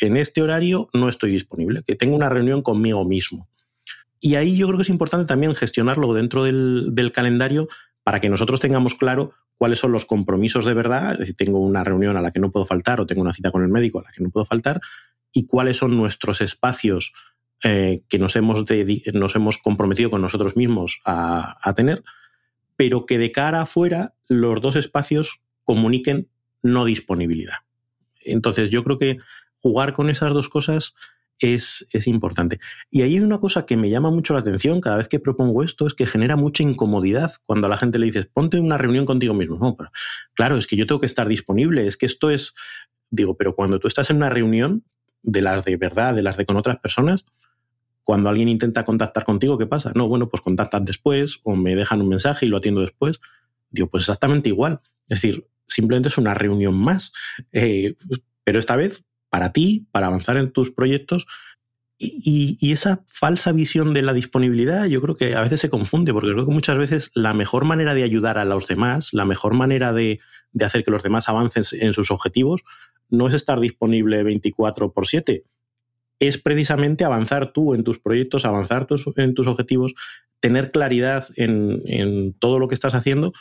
en 0.00 0.16
este 0.16 0.42
horario 0.42 0.88
no 0.92 1.08
estoy 1.08 1.32
disponible, 1.32 1.82
que 1.86 1.96
tengo 1.96 2.16
una 2.16 2.28
reunión 2.28 2.62
conmigo 2.62 3.04
mismo. 3.04 3.48
Y 4.24 4.36
ahí 4.36 4.56
yo 4.56 4.68
creo 4.68 4.78
que 4.78 4.84
es 4.84 4.88
importante 4.88 5.26
también 5.26 5.56
gestionarlo 5.56 6.14
dentro 6.14 6.44
del, 6.44 7.10
calendario 7.12 7.68
para 8.04 8.20
que 8.20 8.28
nosotros 8.28 8.60
tengamos 8.60 8.94
claro 8.94 9.32
cuáles 9.58 9.80
son 9.80 9.90
los 9.90 10.06
compromisos 10.06 10.64
de 10.64 10.74
verdad, 10.74 11.14
es 11.14 11.18
decir, 11.18 11.34
tengo 11.34 11.58
una 11.58 11.82
reunión 11.82 12.16
a 12.16 12.22
la 12.22 12.30
que 12.30 12.38
no 12.38 12.52
puedo 12.52 12.64
faltar 12.64 13.00
o 13.00 13.06
tengo 13.06 13.20
una 13.20 13.32
cita 13.32 13.50
con 13.50 13.64
el 13.64 13.68
médico 13.68 13.98
a 13.98 14.04
la 14.04 14.12
que 14.12 14.22
no 14.22 14.30
puedo 14.30 14.46
faltar, 14.46 14.80
y 15.32 15.46
cuáles 15.46 15.78
son 15.78 15.96
nuestros 15.96 16.40
espacios 16.40 17.12
eh, 17.64 18.04
que 18.08 18.20
nos 18.20 18.36
hemos, 18.36 18.64
nos 19.12 19.34
hemos 19.34 19.58
comprometido 19.58 20.08
con 20.08 20.22
nosotros 20.22 20.56
mismos 20.56 21.00
a, 21.04 21.56
a 21.60 21.74
tener, 21.74 22.04
pero 22.76 23.06
que 23.06 23.18
de 23.18 23.32
cara 23.32 23.62
afuera 23.62 24.14
los 24.28 24.60
dos 24.60 24.76
espacios 24.76 25.42
comuniquen 25.64 26.28
no 26.62 26.84
disponibilidad. 26.84 27.56
Entonces 28.24 28.70
yo 28.70 28.84
creo 28.84 28.98
que 28.98 29.18
jugar 29.56 29.92
con 29.92 30.10
esas 30.10 30.32
dos 30.32 30.48
cosas 30.48 30.94
es, 31.42 31.86
es, 31.92 32.06
importante. 32.06 32.60
Y 32.90 33.02
ahí 33.02 33.14
hay 33.14 33.20
una 33.20 33.38
cosa 33.38 33.66
que 33.66 33.76
me 33.76 33.90
llama 33.90 34.10
mucho 34.10 34.34
la 34.34 34.40
atención 34.40 34.80
cada 34.80 34.96
vez 34.96 35.08
que 35.08 35.18
propongo 35.18 35.62
esto, 35.62 35.86
es 35.86 35.94
que 35.94 36.06
genera 36.06 36.36
mucha 36.36 36.62
incomodidad 36.62 37.32
cuando 37.46 37.66
a 37.66 37.70
la 37.70 37.78
gente 37.78 37.98
le 37.98 38.06
dices, 38.06 38.26
ponte 38.26 38.58
una 38.58 38.78
reunión 38.78 39.06
contigo 39.06 39.34
mismo. 39.34 39.58
No, 39.58 39.76
pero 39.76 39.90
claro, 40.34 40.56
es 40.56 40.66
que 40.66 40.76
yo 40.76 40.86
tengo 40.86 41.00
que 41.00 41.06
estar 41.06 41.28
disponible, 41.28 41.86
es 41.86 41.96
que 41.96 42.06
esto 42.06 42.30
es, 42.30 42.54
digo, 43.10 43.36
pero 43.36 43.54
cuando 43.54 43.78
tú 43.78 43.88
estás 43.88 44.10
en 44.10 44.16
una 44.16 44.30
reunión 44.30 44.84
de 45.22 45.42
las 45.42 45.64
de 45.64 45.76
verdad, 45.76 46.14
de 46.14 46.22
las 46.22 46.36
de 46.36 46.46
con 46.46 46.56
otras 46.56 46.78
personas, 46.78 47.24
cuando 48.04 48.28
alguien 48.28 48.48
intenta 48.48 48.84
contactar 48.84 49.24
contigo, 49.24 49.58
¿qué 49.58 49.66
pasa? 49.66 49.92
No, 49.94 50.08
bueno, 50.08 50.28
pues 50.28 50.42
contactas 50.42 50.84
después 50.84 51.40
o 51.44 51.54
me 51.54 51.76
dejan 51.76 52.02
un 52.02 52.08
mensaje 52.08 52.46
y 52.46 52.48
lo 52.48 52.56
atiendo 52.56 52.80
después. 52.80 53.20
Digo, 53.70 53.88
pues 53.88 54.02
exactamente 54.02 54.48
igual. 54.48 54.80
Es 55.08 55.22
decir, 55.22 55.46
simplemente 55.66 56.08
es 56.08 56.18
una 56.18 56.34
reunión 56.34 56.74
más. 56.74 57.12
Eh, 57.52 57.94
pero 58.44 58.58
esta 58.58 58.76
vez 58.76 59.06
para 59.32 59.50
ti, 59.50 59.86
para 59.92 60.08
avanzar 60.08 60.36
en 60.36 60.52
tus 60.52 60.70
proyectos. 60.70 61.26
Y, 61.98 62.70
esa 62.70 63.02
falsa 63.06 63.52
visión 63.52 63.94
de 63.94 64.02
la 64.02 64.12
disponibilidad 64.12 64.84
yo 64.84 65.00
creo 65.00 65.16
que 65.16 65.34
a 65.34 65.40
veces 65.40 65.60
se 65.60 65.70
confunde, 65.70 66.12
porque 66.12 66.32
creo 66.32 66.44
que 66.44 66.52
muchas 66.52 66.76
veces 66.76 67.10
la 67.14 67.32
mejor 67.32 67.64
manera 67.64 67.94
de 67.94 68.02
ayudar 68.02 68.36
a 68.36 68.44
los 68.44 68.66
demás, 68.66 69.14
la 69.14 69.24
mejor 69.24 69.54
manera 69.54 69.94
de, 69.94 70.20
de 70.52 70.64
hacer 70.66 70.84
que 70.84 70.90
los 70.90 71.02
demás 71.02 71.30
avancen 71.30 71.62
en 71.80 71.94
sus 71.94 72.10
objetivos, 72.10 72.62
no 73.08 73.26
es 73.26 73.32
estar 73.32 73.58
disponible 73.58 74.22
24 74.22 74.92
por 74.92 75.06
7, 75.06 75.44
es 76.18 76.36
precisamente 76.36 77.04
avanzar 77.04 77.54
tú 77.54 77.72
en 77.72 77.84
tus 77.84 77.98
proyectos, 77.98 78.44
avanzar 78.44 78.84
tus, 78.84 79.06
en 79.16 79.32
tus 79.32 79.46
objetivos, 79.46 79.94
tener 80.40 80.72
claridad 80.72 81.24
en, 81.36 81.80
en 81.86 82.34
todo 82.34 82.58
lo 82.58 82.68
que 82.68 82.74
estás 82.74 82.94
haciendo 82.94 83.32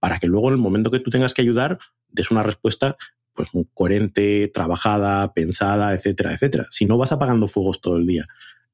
para 0.00 0.18
que 0.18 0.26
luego 0.26 0.48
en 0.48 0.54
el 0.54 0.60
momento 0.60 0.90
que 0.90 1.00
tú 1.00 1.10
tengas 1.10 1.32
que 1.32 1.42
ayudar 1.42 1.78
des 2.08 2.30
una 2.30 2.42
respuesta 2.42 2.98
pues 3.48 3.66
coherente, 3.74 4.50
trabajada, 4.52 5.32
pensada, 5.32 5.94
etcétera, 5.94 6.32
etcétera. 6.32 6.66
Si 6.70 6.84
no 6.84 6.98
vas 6.98 7.12
apagando 7.12 7.48
fuegos 7.48 7.80
todo 7.80 7.96
el 7.96 8.06
día. 8.06 8.26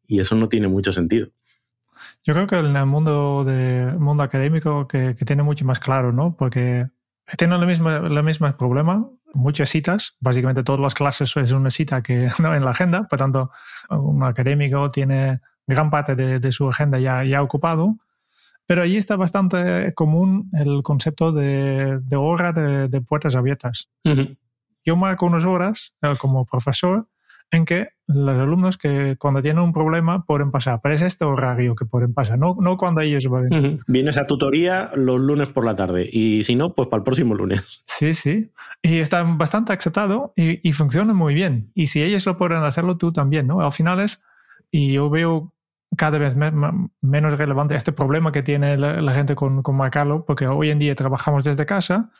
Y 0.07 0.21
eso 0.21 0.35
no 0.35 0.49
tiene 0.49 0.69
mucho 0.69 0.93
sentido. 0.93 1.29
Yo 2.25 2.35
creo 2.35 2.47
que 2.47 2.57
en 2.57 2.77
el 2.77 2.87
mundo, 2.87 3.45
de, 3.45 3.93
mundo 3.99 4.23
académico 4.23 4.89
que, 4.89 5.15
que 5.17 5.25
tiene 5.25 5.43
mucho 5.43 5.65
más 5.65 5.79
claro, 5.79 6.13
¿no? 6.13 6.37
Porque 6.37 6.87
tiene 7.39 7.57
el 7.57 7.67
mismo, 7.67 7.91
el 7.91 8.23
mismo 8.23 8.57
problema, 8.57 9.09
muchas 9.35 9.71
citas, 9.71 10.17
básicamente 10.21 10.63
todas 10.63 10.81
las 10.81 10.95
clases 10.95 11.37
es 11.37 11.53
una 11.53 11.71
cita 11.71 12.03
que 12.03 12.29
no 12.41 12.55
en 12.55 12.65
la 12.65 12.71
agenda, 12.71 13.05
por 13.05 13.19
tanto, 13.19 13.51
un 13.91 14.23
académico 14.25 14.91
tiene 14.91 15.41
gran 15.67 15.91
parte 15.91 16.15
de, 16.15 16.39
de 16.39 16.53
su 16.53 16.69
agenda 16.69 16.99
ya, 16.99 17.25
ya 17.25 17.43
ocupado, 17.43 17.97
pero 18.67 18.83
allí 18.83 18.97
está 18.97 19.17
bastante 19.17 19.95
común 19.95 20.51
el 20.53 20.83
concepto 20.83 21.31
de, 21.31 22.01
de 22.03 22.17
hora 22.17 22.53
de, 22.53 22.89
de, 22.89 23.01
puertas 23.01 23.37
abiertas. 23.37 23.89
Uh 24.05 24.11
-huh 24.11 24.37
yo 24.87 24.97
marco 24.97 25.27
unas 25.27 25.45
horas 25.45 25.95
eh, 26.03 26.15
como 26.19 26.47
profesor 26.47 27.09
en 27.51 27.65
que 27.65 27.89
los 28.09 28.39
alumnos 28.39 28.77
que 28.77 29.17
cuando 29.19 29.41
tienen 29.41 29.63
un 29.63 29.73
problema 29.73 30.25
pueden 30.25 30.51
pasar, 30.51 30.81
pero 30.83 30.95
es 30.95 31.03
este 31.03 31.25
horario 31.25 31.75
que 31.75 31.85
pueden 31.85 32.13
pasar, 32.15 32.39
no, 32.39 32.57
no 32.61 32.77
cuando 32.77 33.01
ellos 33.01 33.27
van. 33.29 33.45
Uh 33.45 33.57
-huh. 33.57 33.81
Vienes 33.87 34.17
a 34.17 34.27
tutoría 34.27 34.91
los 34.95 35.21
lunes 35.21 35.49
por 35.49 35.65
la 35.65 35.75
tarde 35.75 36.09
y 36.11 36.43
si 36.45 36.55
no, 36.57 36.75
pues 36.75 36.89
para 36.89 37.01
el 37.01 37.05
próximo 37.05 37.35
lunes. 37.35 37.83
Sí, 37.87 38.15
sí. 38.15 38.53
Y 38.83 38.99
está 38.99 39.23
bastante 39.23 39.73
aceptado 39.73 40.33
y, 40.37 40.69
y 40.69 40.73
funciona 40.73 41.15
muy 41.15 41.35
bien. 41.35 41.71
Y 41.75 41.89
si 41.89 42.03
ellos 42.03 42.27
lo 42.27 42.37
pueden 42.37 42.63
hacerlo, 42.63 42.97
tú 42.97 43.13
también, 43.13 43.47
¿no? 43.47 43.61
Al 43.61 43.73
final 43.73 44.01
es, 44.01 44.23
y 44.71 44.93
yo 44.93 45.11
veo 45.11 45.53
cada 45.97 46.19
vez 46.19 46.37
me, 46.37 46.53
menos 47.01 47.39
relevante 47.39 47.75
este 47.75 47.93
problema 47.93 48.33
que 48.33 48.43
tiene 48.43 48.77
la, 48.77 49.01
la 49.01 49.13
gente 49.15 49.35
con, 49.35 49.63
con 49.63 49.77
Marcalo, 49.77 50.25
porque 50.25 50.47
hoy 50.47 50.71
en 50.71 50.79
día 50.79 50.95
trabajamos 50.95 51.45
desde 51.45 51.65
casa 51.65 52.11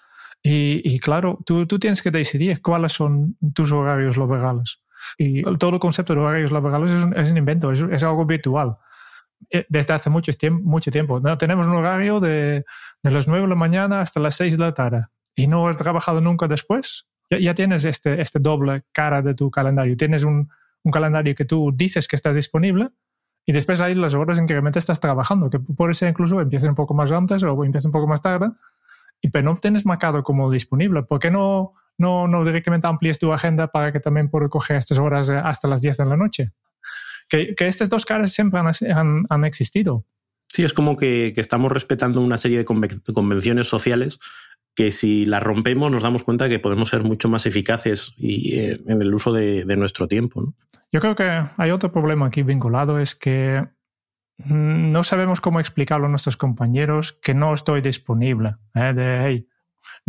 y, 0.43 0.83
y 0.85 0.99
claro, 1.01 1.39
tú, 1.45 1.67
tú, 1.67 1.79
tienes 1.79 2.03
que 2.03 2.11
decidir 2.11 2.63
cuáles 2.63 2.93
son 2.93 3.37
tus 3.55 3.73
horarios 3.73 4.17
laborales. 4.17 4.83
Y 5.19 5.43
todo 5.59 5.75
el 5.75 5.81
concepto 5.81 6.15
de 6.15 6.21
horarios 6.21 6.53
laborales 6.53 6.91
es 6.91 7.03
un, 7.03 7.17
es 7.17 7.31
un 7.31 7.37
invento, 7.37 7.73
es, 7.73 7.85
es, 7.91 8.03
algo 8.03 8.25
virtual. 8.25 8.77
Eh, 9.51 9.67
desde 9.69 9.95
hace 9.95 10.11
mucho 10.11 10.33
tiempo, 10.33 10.63
mucho 10.69 10.91
tiempo. 10.91 11.21
¿no? 11.21 11.37
Tenemos 11.37 11.67
un 11.67 11.75
horario 11.75 12.21
de, 12.21 12.65
de 13.03 13.11
las 13.11 13.29
9 13.29 13.43
de 13.43 13.49
la 13.49 13.55
mañana 13.55 14.01
hasta 14.01 14.21
las 14.21 14.37
6 14.37 14.57
de 14.57 14.65
la 14.65 14.73
tarde 14.73 15.07
y 15.35 15.47
no 15.47 15.69
has 15.69 15.77
trabajado 15.77 16.21
nunca 16.21 16.49
después. 16.49 17.07
Ya, 17.31 17.39
ya 17.39 17.55
tienes 17.55 17.85
este, 17.85 18.21
este 18.21 18.39
doble 18.39 18.85
cara 18.93 19.23
de 19.23 19.35
tu 19.35 19.51
calendario. 19.51 19.97
Tienes 19.97 20.25
un, 20.25 20.49
un 20.87 20.93
calendario 20.93 21.35
que 21.35 21.45
tú 21.45 21.73
dices 21.75 22.07
que 22.07 22.17
estás 22.17 22.37
disponible 22.37 22.91
y 23.45 23.53
después 23.53 23.81
hay 23.81 23.95
las 23.95 24.15
horas 24.15 24.39
en 24.39 24.47
que 24.47 24.55
realmente 24.55 24.79
estás 24.79 25.01
trabajando, 25.01 25.51
que 25.51 25.59
puede 25.59 25.95
ser 25.95 26.11
incluso 26.11 26.41
empiecen 26.41 26.71
un 26.71 26.75
poco 26.77 26.95
más 26.95 27.11
antes 27.13 27.43
o 27.43 27.65
empiecen 27.65 27.89
un 27.89 27.93
poco 27.93 28.07
más 28.07 28.23
tarde, 28.23 28.51
y 29.21 29.31
pero 29.31 29.45
no 29.45 29.59
tienes 29.59 29.87
marcado 29.87 30.23
como 30.23 30.51
disponible. 30.51 31.03
¿Por 31.03 31.19
qué 31.19 31.31
no, 31.31 31.75
no, 31.99 32.29
no 32.29 32.45
directamente 32.45 32.87
amplíes 32.87 33.19
tu 33.19 33.33
agenda 33.33 33.69
para 33.69 33.93
que 33.93 34.01
también 34.01 34.29
puedas 34.29 34.51
coger 34.51 34.77
estas 34.77 34.99
horas 34.99 35.29
hasta 35.29 35.69
las 35.69 35.83
10 35.83 35.97
de 35.97 36.07
la 36.07 36.17
noche? 36.17 36.53
Que, 37.29 37.55
que 37.55 37.67
estas 37.67 37.89
dos 37.89 38.05
caras 38.07 38.33
siempre 38.33 38.61
han, 38.61 38.73
han, 38.95 39.27
han 39.29 39.45
existido. 39.45 40.05
Sí, 40.49 40.65
es 40.65 40.73
como 40.73 40.97
que, 40.97 41.33
que, 41.35 41.41
estamos 41.41 41.73
respetando 41.73 42.21
una 42.21 42.39
serie 42.39 42.59
de 42.59 42.65
convenciones 42.65 43.67
sociales 43.67 44.19
que 44.77 44.91
si 44.91 45.25
las 45.25 45.43
rompemos 45.43 45.91
nos 45.91 46.03
damos 46.03 46.23
cuenta 46.23 46.49
que 46.49 46.61
podemos 46.61 46.91
ser 46.91 47.03
mucho 47.03 47.29
más 47.29 47.47
eficaces 47.47 48.15
y, 48.17 48.59
eh, 48.59 48.79
en 48.87 49.03
el 49.03 49.13
uso 49.13 49.33
de, 49.33 49.65
de 49.65 49.77
nuestro 49.77 50.07
tiempo. 50.07 50.43
¿no? 50.43 50.55
Yo 50.93 51.01
creo 51.01 51.17
que 51.17 51.43
hay 51.57 51.71
otro 51.71 51.91
problema 51.91 52.27
aquí 52.27 52.43
vinculado, 52.43 53.01
es 53.01 53.15
que 53.15 53.63
no 54.39 55.05
sabemos 55.05 55.41
cómo 55.41 55.61
explicarlo 55.61 56.07
a 56.07 56.11
nuestros 56.11 56.37
compañeros 56.37 57.19
que 57.23 57.35
no 57.35 57.55
estoy 57.55 57.81
disponible. 57.81 58.57
¿eh? 58.75 59.45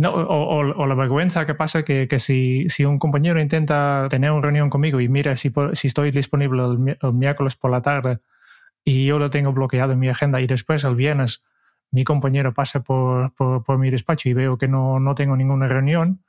O, 0.04 0.86
la 0.86 0.94
vergüenza 0.94 1.46
que 1.46 1.54
pasa 1.54 1.82
que, 1.82 2.06
que 2.06 2.18
si, 2.20 2.66
un 2.84 2.98
compañero 2.98 3.40
intenta 3.40 4.06
tener 4.08 4.30
una 4.30 4.42
reunión 4.42 4.70
conmigo 4.70 5.00
y 5.00 5.08
mira 5.08 5.34
si, 5.36 5.52
estoy 5.82 6.10
disponible 6.10 6.62
el, 6.64 6.98
el, 7.02 7.12
miércoles 7.12 7.56
por 7.56 7.70
la 7.70 7.82
tarde 7.82 8.18
y 8.84 9.06
yo 9.06 9.18
lo 9.18 9.30
tengo 9.30 9.52
bloqueado 9.52 9.92
en 9.92 9.98
mi 9.98 10.08
agenda 10.08 10.40
y 10.40 10.46
después 10.46 10.84
el 10.84 10.94
viernes 10.94 11.42
mi 11.90 12.04
compañero 12.04 12.52
pasa 12.52 12.80
por, 12.82 13.32
mi 13.78 13.90
despacho 13.90 14.28
y 14.28 14.34
veo 14.34 14.58
que 14.58 14.68
no, 14.68 15.00
no 15.00 15.14
tengo 15.14 15.36
ninguna 15.36 15.68
reunión, 15.68 16.22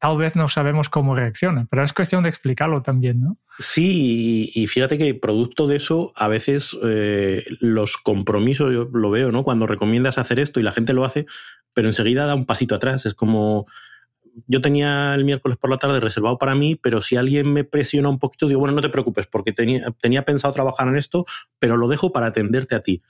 tal 0.00 0.16
vez 0.16 0.34
no 0.34 0.48
sabemos 0.48 0.88
cómo 0.88 1.14
reacciona, 1.14 1.66
pero 1.70 1.84
es 1.84 1.92
cuestión 1.92 2.22
de 2.22 2.30
explicarlo 2.30 2.82
también, 2.82 3.20
¿no? 3.20 3.36
Sí, 3.58 4.50
y, 4.54 4.66
fíjate 4.66 4.96
que 4.96 5.14
producto 5.14 5.66
de 5.66 5.76
eso, 5.76 6.12
a 6.16 6.26
veces 6.26 6.76
eh, 6.82 7.44
los 7.60 7.98
compromisos, 7.98 8.72
yo 8.72 8.88
lo 8.92 9.10
veo, 9.10 9.30
¿no? 9.30 9.44
Cuando 9.44 9.66
recomiendas 9.66 10.16
hacer 10.16 10.40
esto 10.40 10.58
y 10.58 10.62
la 10.62 10.72
gente 10.72 10.94
lo 10.94 11.04
hace, 11.04 11.26
pero 11.74 11.88
enseguida 11.88 12.24
da 12.24 12.34
un 12.34 12.46
pasito 12.46 12.74
atrás. 12.74 13.04
Es 13.04 13.14
como, 13.14 13.66
yo 14.46 14.62
tenía 14.62 15.14
el 15.14 15.26
miércoles 15.26 15.58
por 15.58 15.68
la 15.68 15.76
tarde 15.76 16.00
reservado 16.00 16.38
para 16.38 16.54
mí, 16.54 16.76
pero 16.76 17.02
si 17.02 17.16
alguien 17.16 17.52
me 17.52 17.64
presiona 17.64 18.08
un 18.08 18.18
poquito, 18.18 18.48
digo, 18.48 18.60
bueno, 18.60 18.74
no 18.74 18.80
te 18.80 18.88
preocupes, 18.88 19.26
porque 19.26 19.52
tenía, 19.52 19.90
tenía 20.00 20.24
pensado 20.24 20.54
trabajar 20.54 20.88
en 20.88 20.96
esto, 20.96 21.26
pero 21.58 21.76
lo 21.76 21.88
dejo 21.88 22.10
para 22.10 22.28
atenderte 22.28 22.74
a 22.74 22.80
ti. 22.80 23.02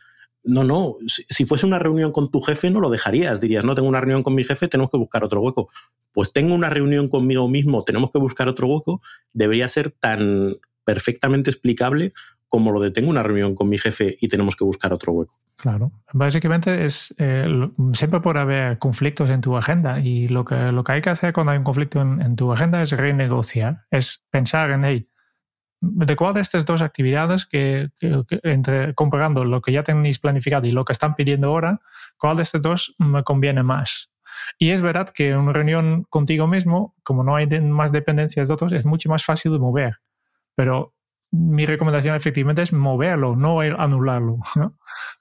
No, 0.42 0.64
no, 0.64 0.96
si, 1.06 1.44
fuese 1.44 1.66
una 1.66 1.78
reunión 1.78 2.12
con 2.12 2.30
tu 2.30 2.40
jefe 2.40 2.70
no 2.70 2.80
lo 2.80 2.88
dejarías, 2.88 3.40
dirías, 3.40 3.64
no 3.64 3.74
tengo 3.74 3.88
una 3.88 4.00
reunión 4.00 4.22
con 4.22 4.34
mi 4.34 4.42
jefe, 4.42 4.68
tenemos 4.68 4.90
que 4.90 4.96
buscar 4.96 5.22
otro 5.22 5.42
hueco. 5.42 5.68
Pues 6.12 6.32
tengo 6.32 6.54
una 6.54 6.70
reunión 6.70 7.08
conmigo 7.08 7.46
mismo, 7.46 7.84
tenemos 7.84 8.10
que 8.10 8.18
buscar 8.18 8.48
otro 8.48 8.68
hueco, 8.68 9.02
debería 9.32 9.68
ser 9.68 9.90
tan 9.90 10.56
perfectamente 10.84 11.50
explicable 11.50 12.14
como 12.48 12.72
lo 12.72 12.80
de 12.80 12.90
tengo 12.90 13.10
una 13.10 13.22
reunión 13.22 13.54
con 13.54 13.68
mi 13.68 13.78
jefe 13.78 14.16
y 14.20 14.28
tenemos 14.28 14.56
que 14.56 14.64
buscar 14.64 14.92
otro 14.92 15.12
hueco. 15.12 15.38
Claro, 15.56 15.92
básicamente 16.12 16.86
es 16.86 17.14
eh, 17.18 17.46
siempre 17.92 18.20
puede 18.20 18.40
haber 18.40 18.78
conflictos 18.78 19.28
en 19.28 19.42
tu 19.42 19.56
agenda 19.56 20.00
y 20.00 20.26
lo 20.26 20.44
que, 20.44 20.56
lo 20.72 20.82
que 20.82 20.92
hay 20.92 21.00
que 21.02 21.10
hacer 21.10 21.34
cuando 21.34 21.52
hay 21.52 21.58
un 21.58 21.64
conflicto 21.64 22.00
en, 22.00 22.20
en 22.22 22.34
tu 22.34 22.50
agenda 22.50 22.80
es 22.80 22.92
renegociar, 22.92 23.82
es 23.90 24.24
pensar 24.30 24.70
en, 24.70 24.84
hey, 24.84 25.10
de 25.80 26.16
cuál 26.16 26.34
de 26.34 26.40
estas 26.40 26.64
dos 26.64 26.82
actividades 26.82 27.46
que, 27.46 27.90
entre 28.42 28.94
comparando 28.94 29.44
lo 29.44 29.62
que 29.62 29.72
ya 29.72 29.82
tenéis 29.82 30.18
planificado 30.18 30.66
y 30.66 30.72
lo 30.72 30.84
que 30.84 30.92
están 30.92 31.14
pidiendo 31.14 31.48
ahora, 31.48 31.80
cuál 32.18 32.36
de 32.36 32.42
estas 32.42 32.62
dos 32.62 32.94
me 32.98 33.22
conviene 33.22 33.62
más. 33.62 34.10
Y 34.58 34.70
es 34.70 34.82
verdad 34.82 35.08
que 35.08 35.30
en 35.30 35.38
una 35.38 35.52
reunión 35.52 36.04
contigo 36.08 36.46
mismo, 36.46 36.94
como 37.02 37.24
no 37.24 37.36
hay 37.36 37.46
más 37.60 37.92
dependencias 37.92 38.48
de 38.48 38.54
otros, 38.54 38.72
es 38.72 38.84
mucho 38.84 39.08
más 39.08 39.24
fácil 39.24 39.52
de 39.52 39.58
mover. 39.58 39.96
Pero 40.54 40.94
mi 41.32 41.64
recomendación 41.64 42.16
efectivamente 42.16 42.62
es 42.62 42.72
moverlo, 42.72 43.36
no 43.36 43.60
anularlo. 43.60 44.38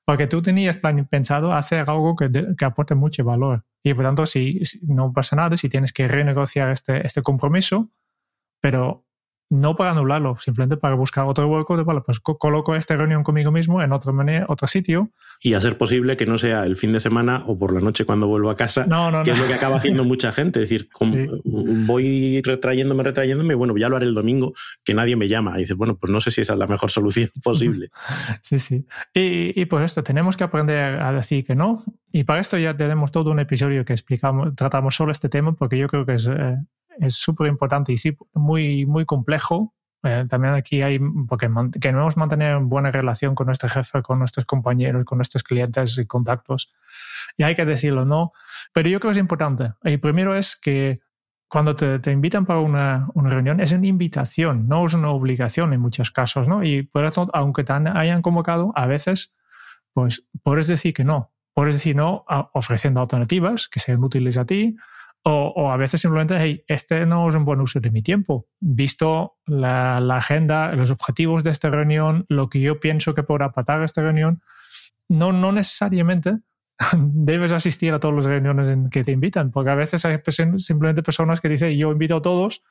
Porque 0.05 0.27
tú 0.27 0.41
tenías 0.41 0.77
pensado 1.09 1.53
hacer 1.53 1.89
algo 1.89 2.15
que, 2.15 2.65
aporte 2.65 2.95
mucho 2.95 3.23
valor. 3.23 3.63
Y 3.83 3.93
por 3.93 4.05
tanto, 4.05 4.25
si, 4.25 4.65
si, 4.65 4.85
no 4.85 5.13
pasa 5.13 5.35
nada, 5.35 5.55
si 5.55 5.69
tienes 5.69 5.93
que 5.93 6.07
renegociar 6.07 6.71
este, 6.71 7.05
este 7.05 7.21
compromiso, 7.21 7.89
pero 8.59 9.05
no 9.49 9.75
para 9.75 9.91
anularlo, 9.91 10.37
simplemente 10.39 10.77
para 10.77 10.93
buscar 10.93 11.25
otro 11.25 11.47
hueco 11.47 11.75
de, 11.75 11.83
vale, 11.83 12.01
pues 12.01 12.19
coloco 12.19 12.75
esta 12.75 12.95
reunión 12.95 13.23
conmigo 13.23 13.51
mismo 13.51 13.81
en 13.81 13.91
otro, 13.91 14.15
otro 14.47 14.67
sitio. 14.67 15.09
Y 15.41 15.53
a 15.53 15.61
ser 15.61 15.77
posible 15.77 16.17
que 16.17 16.25
no 16.25 16.37
sea 16.37 16.65
el 16.65 16.75
fin 16.75 16.93
de 16.93 16.99
semana 16.99 17.43
o 17.47 17.57
por 17.57 17.73
la 17.73 17.81
noche 17.81 18.05
cuando 18.05 18.27
vuelvo 18.27 18.51
a 18.51 18.57
casa, 18.57 18.85
que 19.23 19.31
es 19.31 19.39
lo 19.39 19.47
que 19.47 19.53
acaba 19.53 19.77
haciendo 19.77 20.03
mucha 20.05 20.31
gente. 20.31 20.61
Es 20.61 20.69
decir, 20.69 20.89
voy 21.45 22.41
retrayéndome, 22.43 23.03
retrayéndome, 23.03 23.53
y 23.53 23.57
bueno, 23.57 23.75
ya 23.77 23.89
lo 23.89 23.95
haré 23.95 24.05
el 24.05 24.13
domingo, 24.13 24.53
que 24.85 24.93
nadie 24.93 25.15
me 25.15 25.27
llama. 25.27 25.57
Y 25.57 25.61
dices, 25.61 25.77
bueno, 25.77 25.97
pues 25.99 26.11
no 26.11 26.21
sé 26.21 26.29
si 26.29 26.41
esa 26.41 26.53
es 26.53 26.59
la 26.59 26.67
mejor 26.67 26.91
solución 26.91 27.29
posible. 27.41 27.89
sí, 28.41 28.59
sí. 28.59 28.85
Y, 29.13 29.59
y 29.59 29.65
por 29.65 29.81
esto 29.81 30.03
tenemos 30.03 30.37
que 30.37 30.43
aprender 30.43 31.01
a 31.01 31.11
decir 31.11 31.43
que 31.43 31.55
no. 31.55 31.83
Y 32.11 32.23
para 32.23 32.39
esto 32.39 32.57
ya 32.57 32.75
tenemos 32.75 33.11
todo 33.11 33.31
un 33.31 33.39
episodio 33.39 33.85
que 33.85 33.93
explicamos, 33.93 34.55
tratamos 34.55 34.95
solo 34.95 35.11
este 35.11 35.29
tema, 35.29 35.53
porque 35.53 35.77
yo 35.77 35.87
creo 35.87 36.05
que 36.05 36.15
es, 36.15 36.27
eh, 36.27 36.57
es 36.99 37.15
súper 37.15 37.47
importante 37.47 37.93
y 37.93 37.97
sí, 37.97 38.15
muy, 38.33 38.85
muy 38.85 39.05
complejo. 39.05 39.73
Eh, 40.03 40.25
también 40.29 40.53
aquí 40.53 40.81
hay, 40.81 40.99
porque 41.27 41.49
queremos 41.81 42.15
mantener 42.15 42.57
buena 42.59 42.91
relación 42.91 43.35
con 43.35 43.47
nuestro 43.47 43.67
jefe, 43.67 44.01
con 44.01 44.19
nuestros 44.19 44.45
compañeros, 44.45 45.03
con 45.05 45.17
nuestros 45.17 45.43
clientes 45.43 45.97
y 45.97 46.05
contactos. 46.05 46.73
Y 47.37 47.43
hay 47.43 47.55
que 47.55 47.65
decirlo, 47.65 48.05
¿no? 48.05 48.31
Pero 48.73 48.89
yo 48.89 48.99
creo 48.99 49.11
que 49.11 49.17
es 49.17 49.21
importante. 49.21 49.73
El 49.83 49.99
primero 49.99 50.35
es 50.35 50.55
que 50.55 51.01
cuando 51.49 51.75
te, 51.75 51.99
te 51.99 52.11
invitan 52.11 52.45
para 52.45 52.59
una, 52.59 53.09
una, 53.13 53.29
reunión, 53.29 53.59
es 53.59 53.71
una 53.71 53.87
invitación, 53.87 54.67
no 54.67 54.85
es 54.85 54.93
una 54.93 55.09
obligación 55.09 55.73
en 55.73 55.81
muchos 55.81 56.11
casos, 56.11 56.47
¿no? 56.47 56.63
Y 56.63 56.83
por 56.83 57.05
eso, 57.05 57.29
aunque 57.33 57.63
te 57.63 57.73
hayan 57.73 58.21
convocado, 58.21 58.71
a 58.75 58.85
veces, 58.85 59.35
pues 59.93 60.25
puedes 60.43 60.67
decir 60.67 60.93
que 60.93 61.03
no. 61.03 61.31
Puedes 61.53 61.75
decir 61.75 61.95
no 61.95 62.25
ofreciendo 62.53 63.01
alternativas 63.01 63.67
que 63.67 63.79
sean 63.79 64.03
útiles 64.03 64.37
a 64.37 64.45
ti, 64.45 64.77
o, 65.23 65.71
a 65.71 65.77
veces 65.77 66.01
simplemente, 66.01 66.35
hey, 66.39 66.63
este 66.67 67.05
no 67.05 67.27
es 67.27 67.35
un 67.35 67.45
buen 67.45 67.61
uso 67.61 67.79
de 67.79 67.91
mi 67.91 68.01
tiempo. 68.01 68.47
Visto 68.59 69.37
la, 69.45 69.97
agenda, 69.97 70.73
los 70.73 70.91
objetivos 70.91 71.43
de 71.43 71.51
esta 71.51 71.69
reunión, 71.69 72.25
lo 72.29 72.49
que 72.49 72.61
yo 72.61 72.79
pienso 72.79 73.13
que 73.13 73.23
podrá 73.23 73.51
patar 73.51 73.83
esta 73.83 74.01
reunión, 74.01 74.41
no, 75.07 75.31
no 75.31 75.51
necesariamente 75.51 76.39
debes 76.97 77.51
asistir 77.51 77.93
a 77.93 77.99
todas 77.99 78.17
las 78.17 78.25
reuniones 78.25 78.69
en 78.69 78.89
que 78.89 79.03
te 79.03 79.11
invitan, 79.11 79.51
porque 79.51 79.71
a 79.71 79.75
veces 79.75 80.05
hay 80.05 80.19
simplemente 80.57 81.03
personas 81.03 81.41
que 81.41 81.49
dicen, 81.49 81.77
yo 81.77 81.91
invito 81.91 82.17
a 82.17 82.21
todos 82.21 82.63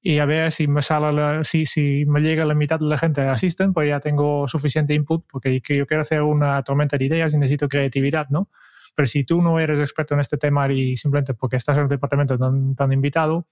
y 0.00 0.18
a 0.18 0.26
ver 0.26 0.52
si 0.52 0.68
me 0.68 0.82
sale 0.82 1.44
si, 1.44 1.64
si 1.64 2.04
me 2.06 2.20
llega 2.20 2.44
la 2.44 2.54
mitad 2.54 2.78
de 2.78 2.84
la 2.84 2.98
gente 2.98 3.22
asisten, 3.22 3.72
pues 3.72 3.88
ya 3.88 4.00
tengo 4.00 4.46
suficiente 4.46 4.94
input, 4.94 5.24
porque 5.30 5.60
yo 5.66 5.86
quiero 5.86 6.02
hacer 6.02 6.22
una 6.22 6.62
tormenta 6.62 6.98
de 6.98 7.06
ideas 7.06 7.32
y 7.34 7.38
necesito 7.38 7.68
creatividad, 7.68 8.28
¿no? 8.28 8.50
Pero 8.94 9.06
si 9.06 9.24
tú 9.24 9.42
no 9.42 9.58
eres 9.58 9.78
experto 9.80 10.14
en 10.14 10.20
este 10.20 10.36
tema 10.36 10.70
y 10.72 10.96
simplemente 10.96 11.34
porque 11.34 11.56
estás 11.56 11.76
en 11.76 11.84
el 11.84 11.88
departamento 11.88 12.38
tan, 12.38 12.74
tan 12.74 12.92
invitado, 12.92 13.46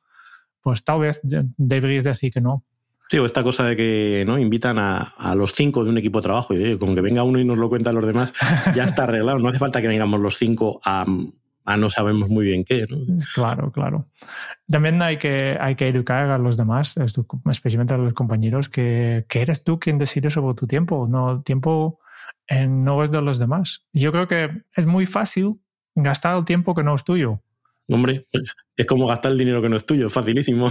pues 0.60 0.84
tal 0.84 1.00
vez 1.00 1.20
deberías 1.22 2.04
decir 2.04 2.32
que 2.32 2.40
no. 2.40 2.64
Sí, 3.08 3.18
o 3.18 3.26
esta 3.26 3.42
cosa 3.42 3.64
de 3.64 3.76
que 3.76 4.24
no 4.26 4.38
invitan 4.38 4.78
a, 4.78 5.12
a 5.18 5.34
los 5.34 5.52
cinco 5.52 5.84
de 5.84 5.90
un 5.90 5.98
equipo 5.98 6.20
de 6.20 6.22
trabajo 6.22 6.54
y 6.54 6.78
con 6.78 6.94
que 6.94 7.02
venga 7.02 7.22
uno 7.24 7.38
y 7.38 7.44
nos 7.44 7.58
lo 7.58 7.68
cuenta 7.68 7.90
a 7.90 7.92
los 7.92 8.06
demás, 8.06 8.32
ya 8.74 8.84
está 8.84 9.04
arreglado. 9.04 9.38
No 9.38 9.48
hace 9.48 9.58
falta 9.58 9.82
que 9.82 9.88
vengamos 9.88 10.18
los 10.20 10.38
cinco 10.38 10.80
a, 10.82 11.04
a 11.64 11.76
no 11.76 11.90
sabemos 11.90 12.30
muy 12.30 12.46
bien 12.46 12.64
qué. 12.64 12.86
Claro, 13.34 13.70
claro. 13.70 14.06
También 14.70 15.02
hay 15.02 15.18
que, 15.18 15.58
hay 15.60 15.74
que 15.74 15.88
educar 15.88 16.30
a 16.30 16.38
los 16.38 16.56
demás, 16.56 16.96
especialmente 17.50 17.92
a 17.92 17.98
los 17.98 18.14
compañeros, 18.14 18.70
que, 18.70 19.26
que 19.28 19.42
eres 19.42 19.62
tú 19.62 19.78
quien 19.78 19.98
decide 19.98 20.30
sobre 20.30 20.54
tu 20.54 20.66
tiempo. 20.66 21.06
No, 21.06 21.42
tiempo 21.42 22.00
no 22.48 23.04
es 23.04 23.10
de 23.10 23.22
los 23.22 23.38
demás. 23.38 23.86
Yo 23.92 24.12
creo 24.12 24.28
que 24.28 24.50
es 24.76 24.86
muy 24.86 25.06
fácil 25.06 25.60
gastar 25.94 26.36
el 26.36 26.44
tiempo 26.44 26.74
que 26.74 26.82
no 26.82 26.94
es 26.94 27.04
tuyo. 27.04 27.42
Hombre, 27.88 28.26
es 28.76 28.86
como 28.86 29.06
gastar 29.06 29.32
el 29.32 29.38
dinero 29.38 29.60
que 29.60 29.68
no 29.68 29.76
es 29.76 29.84
tuyo, 29.84 30.08
facilísimo. 30.08 30.70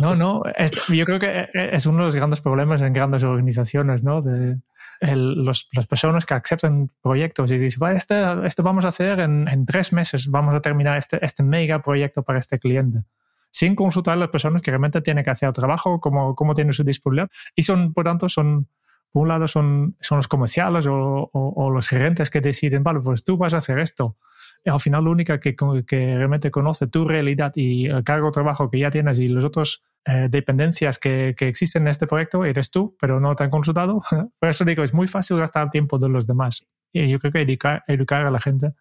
No, 0.00 0.14
no, 0.14 0.42
yo 0.88 1.04
creo 1.04 1.18
que 1.18 1.48
es 1.52 1.86
uno 1.86 1.98
de 1.98 2.04
los 2.04 2.14
grandes 2.14 2.40
problemas 2.40 2.80
en 2.80 2.92
grandes 2.92 3.22
organizaciones, 3.24 4.02
¿no? 4.02 4.22
De 4.22 4.58
las 5.00 5.86
personas 5.88 6.24
que 6.24 6.34
aceptan 6.34 6.90
proyectos 7.02 7.50
y 7.50 7.58
dicen, 7.58 7.88
este, 7.88 8.46
este 8.46 8.62
vamos 8.62 8.84
a 8.84 8.88
hacer 8.88 9.18
en, 9.20 9.66
tres 9.66 9.92
meses, 9.92 10.28
vamos 10.30 10.54
a 10.54 10.60
terminar 10.60 10.96
este, 10.96 11.24
este 11.24 11.42
mega 11.42 11.82
proyecto 11.82 12.22
para 12.22 12.38
este 12.38 12.58
cliente 12.58 13.02
sin 13.50 13.74
consultar 13.74 14.14
a 14.14 14.16
las 14.16 14.30
personas 14.30 14.62
que 14.62 14.70
realmente 14.70 15.02
tienen 15.02 15.22
que 15.22 15.30
hacer 15.30 15.46
el 15.46 15.52
trabajo, 15.52 16.00
cómo, 16.00 16.34
cómo 16.34 16.54
tienen 16.54 16.72
su 16.72 16.84
disponibilidad. 16.84 17.30
Y 17.54 17.64
son, 17.64 17.92
por 17.92 18.04
tanto, 18.04 18.30
son, 18.30 18.66
por 19.12 19.22
un 19.22 19.28
lado 19.28 19.46
son, 19.46 19.96
son 20.00 20.16
los 20.16 20.28
comerciales 20.28 20.86
o, 20.88 21.70
los 21.72 21.88
gerentes 21.88 22.30
que 22.30 22.40
deciden, 22.40 22.82
vale, 22.82 23.00
pues 23.00 23.24
tú 23.24 23.36
vas 23.36 23.54
a 23.54 23.58
hacer 23.58 23.78
esto. 23.78 24.16
Y 24.64 24.70
al 24.70 24.80
final, 24.80 25.04
lo 25.04 25.10
única 25.10 25.38
que, 25.38 25.54
que 25.54 26.16
realmente 26.16 26.50
conoce 26.50 26.86
tu 26.86 27.04
realidad 27.04 27.52
y 27.56 27.86
el 27.86 28.04
cargo 28.04 28.26
de 28.26 28.32
trabajo 28.32 28.70
que 28.70 28.78
ya 28.78 28.90
tienes 28.90 29.18
y 29.18 29.28
las 29.28 29.44
otras 29.44 29.82
eh, 30.04 30.28
dependencias 30.30 30.98
que, 30.98 31.34
que, 31.36 31.48
existen 31.48 31.82
en 31.82 31.88
este 31.88 32.06
proyecto 32.06 32.44
eres 32.44 32.70
tú, 32.70 32.96
pero 32.98 33.20
no 33.20 33.36
te 33.36 33.44
han 33.44 33.50
consultado. 33.50 34.02
Por 34.40 34.48
eso 34.48 34.64
digo, 34.64 34.82
es 34.82 34.94
muy 34.94 35.08
fácil 35.08 35.38
gastar 35.38 35.70
tiempo 35.70 35.98
de 35.98 36.08
los 36.08 36.26
demás. 36.26 36.66
Y 36.92 37.08
yo 37.08 37.18
creo 37.18 37.32
que 37.32 37.42
educar, 37.42 37.84
educar 37.88 38.24
a 38.26 38.30
la 38.30 38.40
gente 38.40 38.72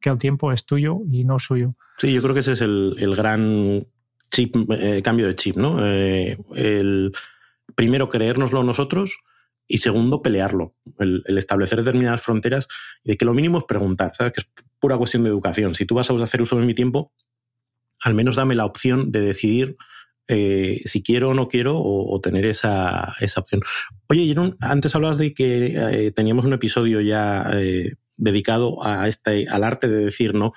que 0.00 0.10
el 0.10 0.18
tiempo 0.18 0.52
es 0.52 0.66
tuyo 0.66 0.98
y 1.10 1.24
no 1.24 1.38
suyo. 1.38 1.74
Sí, 1.98 2.12
yo 2.12 2.22
creo 2.22 2.34
que 2.34 2.40
ese 2.40 2.52
es 2.52 2.60
el, 2.60 2.94
el 2.98 3.16
gran 3.16 3.86
chip, 4.30 4.54
eh, 4.70 5.02
cambio 5.02 5.26
de 5.26 5.36
chip, 5.36 5.56
¿no? 5.56 5.84
Eh, 5.84 6.38
el 6.54 7.12
primero 7.74 8.08
creérnoslo 8.08 8.62
nosotros 8.62 9.20
y 9.68 9.78
segundo, 9.78 10.22
pelearlo, 10.22 10.74
el, 10.98 11.22
establecer 11.36 11.78
determinadas 11.78 12.22
fronteras 12.22 12.66
y 13.04 13.10
de 13.10 13.16
que 13.18 13.24
lo 13.24 13.34
mínimo 13.34 13.58
es 13.58 13.64
preguntar, 13.64 14.12
¿sabes? 14.16 14.32
Que 14.32 14.40
es 14.40 14.50
pura 14.80 14.96
cuestión 14.96 15.22
de 15.22 15.28
educación. 15.28 15.74
Si 15.74 15.84
tú 15.84 15.94
vas 15.94 16.10
a 16.10 16.14
hacer 16.14 16.42
uso 16.42 16.58
de 16.58 16.64
mi 16.64 16.74
tiempo, 16.74 17.12
al 18.02 18.14
menos 18.14 18.36
dame 18.36 18.54
la 18.54 18.64
opción 18.64 19.12
de 19.12 19.20
decidir 19.20 19.76
eh, 20.26 20.82
si 20.84 21.02
quiero 21.02 21.30
o 21.30 21.34
no 21.34 21.48
quiero 21.48 21.80
o, 21.80 22.20
tener 22.20 22.46
esa, 22.46 23.14
esa, 23.20 23.40
opción. 23.40 23.62
Oye, 24.08 24.26
Jeroen, 24.26 24.56
antes 24.60 24.94
hablabas 24.94 25.18
de 25.18 25.32
que 25.32 26.06
eh, 26.06 26.12
teníamos 26.12 26.44
un 26.44 26.52
episodio 26.52 27.00
ya 27.00 27.48
eh, 27.54 27.94
dedicado 28.16 28.84
a 28.84 29.08
este, 29.08 29.48
al 29.48 29.64
arte 29.64 29.88
de 29.88 30.04
decir 30.04 30.34
no. 30.34 30.52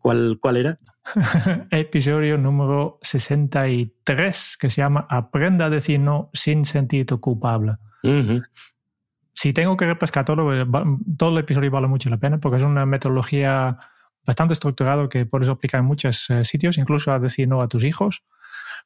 ¿cuál, 0.00 0.38
¿Cuál 0.40 0.56
era? 0.56 0.78
episodio 1.70 2.38
número 2.38 2.98
63, 3.02 4.56
que 4.58 4.70
se 4.70 4.80
llama 4.80 5.06
Aprenda 5.10 5.66
a 5.66 5.70
decir 5.70 6.00
no 6.00 6.30
sin 6.32 6.64
sentirte 6.64 7.16
culpable. 7.16 7.76
Si 9.32 9.52
tengo 9.52 9.76
que 9.76 9.86
repescar 9.86 10.24
todo, 10.24 10.52
el 10.52 11.38
episodio 11.38 11.70
vale 11.70 11.88
mucho 11.88 12.10
la 12.10 12.18
pena 12.18 12.38
porque 12.38 12.58
es 12.58 12.62
una 12.62 12.86
metodología 12.86 13.78
bastante 14.24 14.52
estructurada 14.54 15.08
que 15.08 15.26
puedes 15.26 15.48
aplicar 15.48 15.80
en 15.80 15.86
muchos 15.86 16.30
eh, 16.30 16.44
sitios, 16.44 16.78
incluso 16.78 17.12
a 17.12 17.18
decir 17.18 17.48
no 17.48 17.60
a 17.62 17.68
tus 17.68 17.84
hijos. 17.84 18.24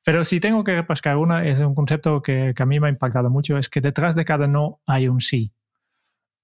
Pero 0.04 0.24
si 0.24 0.40
tengo 0.40 0.62
que 0.64 0.76
repescar 0.76 1.16
una, 1.16 1.44
es 1.46 1.60
un 1.60 1.74
concepto 1.74 2.22
que, 2.22 2.54
a 2.56 2.66
mí 2.66 2.80
me 2.80 2.86
ha 2.86 2.90
impactado 2.90 3.28
mucho, 3.28 3.58
es 3.58 3.68
que 3.68 3.80
detrás 3.80 4.14
de 4.14 4.24
cada 4.24 4.46
no 4.46 4.80
hay 4.86 5.08
un 5.08 5.20
sí. 5.20 5.52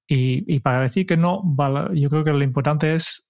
Y, 0.08 0.60
para 0.60 0.80
decir 0.80 1.06
que 1.06 1.16
no, 1.16 1.42
yo 1.94 2.10
creo 2.10 2.22
que 2.22 2.32
lo 2.32 2.42
importante 2.42 2.94
es 2.94 3.26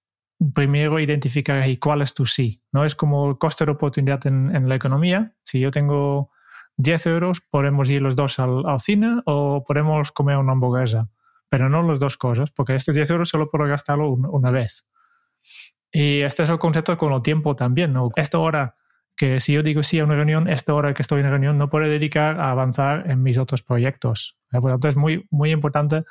primero 0.52 0.98
identificar 0.98 1.64
cuál 1.78 2.02
es 2.02 2.12
tu 2.12 2.26
sí. 2.26 2.61
No 2.72 2.85
es 2.85 2.96
como 2.96 3.38
coste 3.38 3.64
de 3.64 3.70
oportunidad 3.70 4.26
en, 4.26 4.57
en 4.57 4.68
la 4.68 4.74
economía. 4.74 5.33
Si 5.44 5.61
yo 5.61 5.70
tengo 5.70 6.33
10 6.76 7.06
euros 7.06 7.40
podemos 7.40 7.88
ir 7.90 8.02
los 8.02 8.16
dos 8.16 8.38
al, 8.38 8.64
cine 8.78 9.22
o 9.26 9.64
podemos 9.66 10.12
comer 10.12 10.37
una 10.38 10.52
hamburguesa, 10.52 11.08
pero 11.48 11.68
no 11.68 11.82
las 11.82 11.98
dos 11.98 12.16
cosas, 12.16 12.50
porque 12.50 12.74
estos 12.74 12.94
10 12.94 13.11
euros 13.11 13.28
solo 13.28 13.50
puedo 13.50 13.66
gastarlo 13.66 14.11
una, 14.11 14.50
vez. 14.50 14.87
Y 15.92 16.20
este 16.20 16.44
es 16.44 16.50
el 16.50 16.58
concepto 16.58 16.96
con 16.96 17.12
el 17.12 17.22
tiempo 17.22 17.54
también. 17.54 17.92
¿no? 17.92 18.11
Esta 18.16 18.38
hora 18.38 18.76
que 19.16 19.40
si 19.40 19.52
yo 19.52 19.62
digo 19.62 19.82
sí 19.82 19.98
a 19.98 20.04
una 20.04 20.14
reunión, 20.14 20.48
esta 20.48 20.72
hora 20.74 20.94
que 20.94 21.02
estoy 21.02 21.20
en 21.20 21.28
reunión 21.28 21.58
no 21.58 21.68
puedo 21.68 21.87
dedicar 21.87 22.40
a 22.40 22.50
avanzar 22.50 23.11
en 23.11 23.22
mis 23.22 23.37
otros 23.38 23.62
proyectos. 23.62 24.38
Por 24.50 24.64
lo 24.64 24.70
tanto, 24.70 24.88
es 24.88 24.96
muy, 24.96 25.26
muy 25.30 25.50
importante 25.50 26.04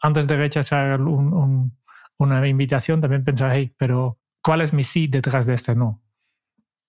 antes 0.00 0.26
de 0.26 0.36
rechazar 0.36 1.00
una 1.00 2.46
invitación, 2.46 3.00
también 3.00 3.24
pensar, 3.24 3.50
hey, 3.54 3.74
pero 3.76 4.20
¿cuál 4.42 4.60
es 4.60 4.72
mi 4.72 4.84
sí 4.84 5.08
detrás 5.08 5.46
de 5.46 5.54
este 5.54 5.74
no? 5.74 6.03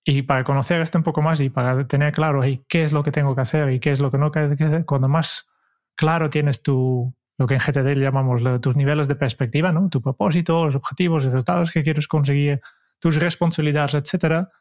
Y 0.07 0.21
para 0.21 0.43
conocer 0.43 0.81
esto 0.81 0.99
un 0.99 1.03
poco 1.03 1.23
más 1.23 1.41
y 1.41 1.49
para 1.49 1.87
tener 1.87 2.13
claro 2.13 2.41
qué 2.69 2.83
es 2.83 2.93
lo 2.93 3.03
que 3.03 3.11
tengo 3.11 3.33
que 3.33 3.41
hacer 3.41 3.71
y 3.71 3.79
qué 3.79 3.91
es 3.91 3.99
lo 3.99 4.11
que 4.11 4.19
no 4.19 4.29
tengo 4.29 4.55
que 4.55 4.63
hacer, 4.63 4.85
cuando 4.85 5.09
más 5.09 5.47
claro 5.95 6.29
tienes 6.29 6.61
tu, 6.61 7.11
lo 7.39 7.47
que 7.47 7.55
en 7.55 7.59
GTD 7.59 7.99
llamamos 7.99 8.43
tus 8.61 8.75
niveles 8.75 9.07
de 9.07 9.15
perspectiva, 9.15 9.71
¿no? 9.71 9.89
tu 9.89 10.01
propósito, 10.01 10.65
los 10.65 10.75
objetivos, 10.75 11.23
los 11.23 11.33
resultados 11.33 11.71
que 11.71 11.83
quieres 11.83 12.07
conseguir, 12.07 12.61
tus 12.99 13.15
responsabilidades, 13.15 13.95
etcétera. 13.95 14.51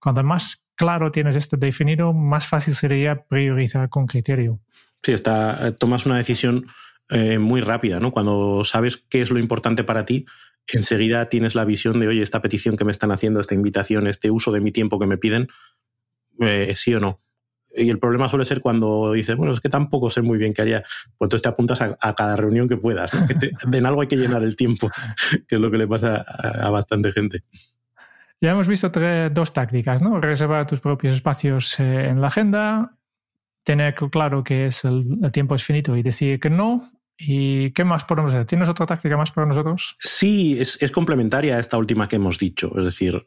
Cuando 0.00 0.24
más 0.24 0.66
claro 0.74 1.10
tienes 1.10 1.36
esto 1.36 1.58
definido, 1.58 2.14
más 2.14 2.46
fácil 2.46 2.74
sería 2.74 3.24
priorizar 3.26 3.90
con 3.90 4.06
criterio. 4.06 4.60
Sí, 5.02 5.12
está, 5.12 5.76
tomas 5.76 6.06
una 6.06 6.16
decisión 6.16 6.66
eh, 7.08 7.38
muy 7.38 7.60
rápida, 7.60 8.00
¿no? 8.00 8.12
Cuando 8.12 8.64
sabes 8.64 9.04
qué 9.08 9.22
es 9.22 9.30
lo 9.30 9.38
importante 9.38 9.84
para 9.84 10.04
ti, 10.04 10.26
enseguida 10.72 11.28
tienes 11.28 11.54
la 11.54 11.64
visión 11.64 12.00
de, 12.00 12.08
oye, 12.08 12.22
esta 12.22 12.42
petición 12.42 12.76
que 12.76 12.84
me 12.84 12.92
están 12.92 13.12
haciendo, 13.12 13.40
esta 13.40 13.54
invitación, 13.54 14.06
este 14.06 14.30
uso 14.30 14.52
de 14.52 14.60
mi 14.60 14.72
tiempo 14.72 14.98
que 14.98 15.06
me 15.06 15.18
piden, 15.18 15.48
eh, 16.40 16.72
sí 16.76 16.94
o 16.94 17.00
no. 17.00 17.20
Y 17.76 17.90
el 17.90 17.98
problema 17.98 18.28
suele 18.28 18.46
ser 18.46 18.60
cuando 18.60 19.12
dices, 19.12 19.36
bueno, 19.36 19.52
es 19.52 19.60
que 19.60 19.68
tampoco 19.68 20.08
sé 20.08 20.22
muy 20.22 20.38
bien 20.38 20.54
qué 20.54 20.62
haría. 20.62 20.80
Pues 21.18 21.26
entonces 21.26 21.42
te 21.42 21.48
apuntas 21.48 21.80
a, 21.82 22.14
cada 22.14 22.36
reunión 22.36 22.68
que 22.68 22.76
puedas. 22.76 23.10
de 23.66 23.78
en 23.78 23.86
algo 23.86 24.00
hay 24.00 24.08
que 24.08 24.16
llenar 24.16 24.42
el 24.42 24.56
tiempo, 24.56 24.90
que 25.46 25.56
es 25.56 25.60
lo 25.60 25.70
que 25.70 25.76
le 25.76 25.86
pasa 25.86 26.16
a, 26.16 26.70
bastante 26.70 27.12
gente. 27.12 27.42
Ya 28.40 28.52
hemos 28.52 28.66
visto 28.66 28.90
dos 29.30 29.52
tácticas, 29.52 30.02
¿no? 30.02 30.20
Reservar 30.20 30.66
tus 30.66 30.80
propios 30.80 31.16
espacios 31.16 31.78
eh, 31.80 32.08
en 32.08 32.20
la 32.20 32.28
agenda, 32.28 32.96
tener 33.62 33.94
claro 33.94 34.44
que 34.44 34.66
es 34.66 34.84
el, 34.84 35.18
el, 35.22 35.32
tiempo 35.32 35.54
es 35.54 35.64
finito 35.64 35.96
y 35.96 36.02
decir 36.02 36.38
que 36.38 36.50
no, 36.50 36.90
¿Y 37.18 37.70
qué 37.70 37.84
más 37.84 38.04
podemos 38.04 38.32
hacer? 38.32 38.46
¿Tienes 38.46 38.68
otra 38.68 38.86
táctica 38.86 39.16
más 39.16 39.30
para 39.30 39.46
nosotros? 39.46 39.96
Sí, 39.98 40.58
es, 40.60 40.78
complementaria 40.92 41.56
a 41.56 41.60
esta 41.60 41.78
última 41.78 42.08
que 42.08 42.16
hemos 42.16 42.38
dicho. 42.38 42.72
Es 42.76 42.84
decir, 42.84 43.26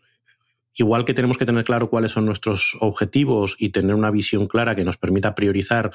igual 0.76 1.06
que 1.06 1.14
tenemos 1.14 1.38
que 1.38 1.46
tener 1.46 1.64
claro 1.64 1.90
cuáles 1.90 2.12
son 2.12 2.26
nuestros 2.26 2.78
objetivos 2.82 3.56
y 3.58 3.70
tener 3.70 3.96
una 3.96 4.12
visión 4.12 4.48
clara 4.48 4.76
que 4.76 4.86
nos 4.86 4.98
permita 4.98 5.34
priorizar 5.34 5.92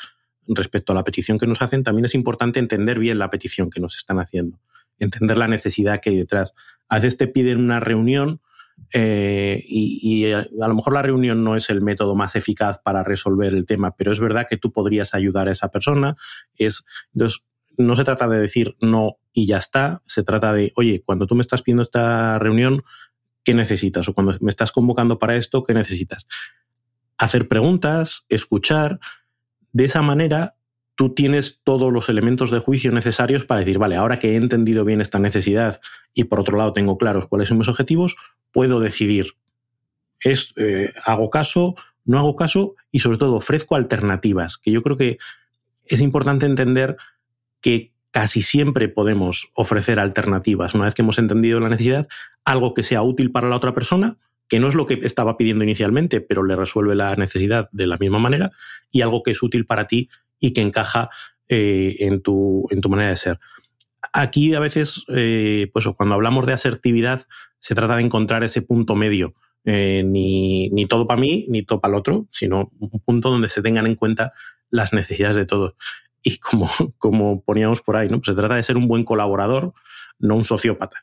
respecto 0.47 0.93
a 0.93 0.97
la 0.97 1.05
petición 1.05 1.39
que 1.39 1.47
nos 1.47 1.63
hacen, 1.63 1.85
también 1.85 2.05
es 2.05 2.15
importante 2.15 2.59
entender 2.59 2.99
bien 2.99 3.19
la 3.19 3.31
petición 3.31 3.71
que 3.71 3.81
nos 3.81 3.97
están 3.97 4.19
haciendo, 4.19 4.61
entender 4.99 5.39
la 5.39 5.49
necesidad 5.49 6.01
que 6.01 6.11
hay 6.11 6.17
detrás. 6.17 6.53
A 6.89 6.97
veces 6.97 7.17
te 7.17 7.29
piden 7.29 7.61
una 7.61 7.81
reunión 7.81 8.41
eh, 8.93 9.65
y, 9.67 10.31
a, 10.33 10.47
lo 10.53 10.75
mejor 10.75 10.93
la 10.93 11.03
reunión 11.03 11.45
no 11.45 11.57
es 11.57 11.71
el 11.71 11.81
método 11.81 12.15
más 12.15 12.37
eficaz 12.37 12.79
para 12.79 13.05
resolver 13.05 13.55
el 13.55 13.67
tema, 13.67 13.97
pero 13.97 14.13
es 14.13 14.21
verdad 14.21 14.47
que 14.49 14.57
tú 14.57 14.73
podrías 14.73 15.15
ayudar 15.15 15.49
a 15.49 15.53
esa 15.53 15.71
persona. 15.71 16.17
Es, 16.57 16.85
entonces, 17.15 17.45
no 17.77 17.97
se 17.97 18.05
trata 18.05 18.29
de 18.29 18.41
decir 18.41 18.77
no 18.81 19.17
y 19.33 19.47
ya 19.47 19.59
está, 19.59 20.03
se 20.07 20.23
trata 20.23 20.53
de, 20.53 20.73
oye, 20.77 21.03
cuando 21.05 21.27
tú 21.27 21.35
me 21.35 21.43
estás 21.43 21.63
pidiendo 21.63 21.83
esta 21.83 22.39
reunión, 22.39 22.85
¿qué 23.43 23.55
necesitas? 23.55 24.09
O 24.09 24.15
cuando 24.15 24.37
me 24.41 24.51
estás 24.51 24.73
convocando 24.73 25.19
para 25.19 25.37
esto, 25.37 25.65
¿qué 25.65 25.75
necesitas? 25.75 26.27
Hacer 27.19 27.49
preguntas, 27.49 28.25
escuchar. 28.29 29.01
De 29.73 29.85
esa 29.85 30.03
manera, 30.03 30.57
tú 30.95 31.15
tienes 31.15 31.61
todos 31.65 31.93
los 31.93 32.09
elementos 32.09 32.51
de 32.51 32.61
juicio 32.61 32.93
necesarios 32.93 33.45
para 33.45 33.61
decir, 33.61 33.79
vale, 33.79 33.97
ahora 33.97 34.19
que 34.19 34.33
he 34.33 34.37
entendido 34.37 34.85
bien 34.85 35.01
esta 35.01 35.19
necesidad 35.19 35.81
y 36.13 36.25
por 36.25 36.41
otro 36.41 36.57
lado 36.57 36.73
tengo 36.73 36.99
claros 36.99 37.27
cuáles 37.27 37.49
son 37.49 37.59
mis 37.59 37.69
objetivos, 37.69 38.17
puedo 38.53 38.81
decidir. 38.81 39.35
Es, 40.21 40.55
eh, 40.57 40.93
hago 41.05 41.31
caso, 41.31 41.75
no 42.05 42.19
hago 42.19 42.37
caso 42.37 42.75
y 42.91 43.01
sobre 43.01 43.19
todo 43.19 43.35
ofrezco 43.35 43.75
alternativas, 43.77 44.59
que 44.59 44.71
yo 44.71 44.83
creo 44.83 44.97
que 44.97 45.19
es 45.85 46.01
importante 46.01 46.47
entender 46.47 46.97
que 47.65 47.95
casi 48.11 48.43
siempre 48.43 48.91
podemos 48.91 49.51
ofrecer 49.55 49.99
alternativas 49.99 50.75
una 50.75 50.85
vez 50.85 50.93
que 50.93 51.01
hemos 51.01 51.19
entendido 51.19 51.61
la 51.61 51.71
necesidad, 51.71 52.07
algo 52.45 52.75
que 52.75 52.83
sea 52.83 53.01
útil 53.01 53.33
para 53.33 53.49
la 53.49 53.57
otra 53.57 53.73
persona, 53.73 54.19
que 54.49 54.61
no 54.61 54.69
es 54.69 54.75
lo 54.75 54.85
que 54.85 55.01
estaba 55.03 55.39
pidiendo 55.39 55.65
inicialmente, 55.65 56.21
pero 56.21 56.43
le 56.43 56.57
resuelve 56.57 56.95
la 56.95 57.17
necesidad 57.17 57.71
de 57.73 57.87
la 57.87 57.97
misma 57.97 58.19
manera, 58.19 58.51
y 58.91 59.01
algo 59.01 59.23
que 59.23 59.31
es 59.31 59.43
útil 59.43 59.65
para 59.65 59.87
ti 59.87 60.11
y 60.39 60.53
que 60.53 60.61
encaja 60.61 61.09
eh, 61.49 61.97
en, 62.01 62.21
tu, 62.21 62.67
en, 62.69 62.83
tu, 62.83 62.91
manera 62.91 63.09
de 63.09 63.17
ser. 63.17 63.41
Aquí 64.13 64.55
a 64.55 64.61
veces, 64.61 65.07
eh, 65.09 65.71
pues 65.73 65.87
cuando 65.97 66.17
hablamos 66.17 66.45
de 66.45 66.53
asertividad, 66.53 67.23
se 67.61 67.75
trata 67.75 67.97
de 67.97 68.03
encontrar 68.03 68.45
ese 68.45 68.61
punto 68.61 68.95
medio. 68.95 69.33
Eh, 69.65 70.03
ni, 70.05 70.69
ni, 70.69 70.85
todo 70.85 71.07
para 71.07 71.19
mí, 71.19 71.47
ni 71.49 71.63
todo 71.63 71.81
para 71.81 71.95
el 71.95 71.99
otro, 71.99 72.29
sino 72.31 72.71
un 72.79 73.01
punto 73.01 73.31
donde 73.31 73.49
se 73.49 73.63
tengan 73.63 73.87
en 73.87 73.95
cuenta 73.95 74.35
las 74.69 74.93
necesidades 74.93 75.37
de 75.37 75.47
todos 75.47 75.73
y 76.25 76.39
como, 76.39 76.69
como 76.99 77.45
poníamos 77.45 77.83
por 77.83 77.97
ahí, 77.97 78.09
¿no? 78.09 78.19
Pues 78.19 78.35
se 78.35 78.41
trata 78.41 78.57
de 78.57 78.65
ser 78.65 78.77
un 78.77 78.89
buen 78.89 79.05
colaborador, 79.05 79.75
no 80.19 80.35
un 80.35 80.45
sociópata. 80.45 81.01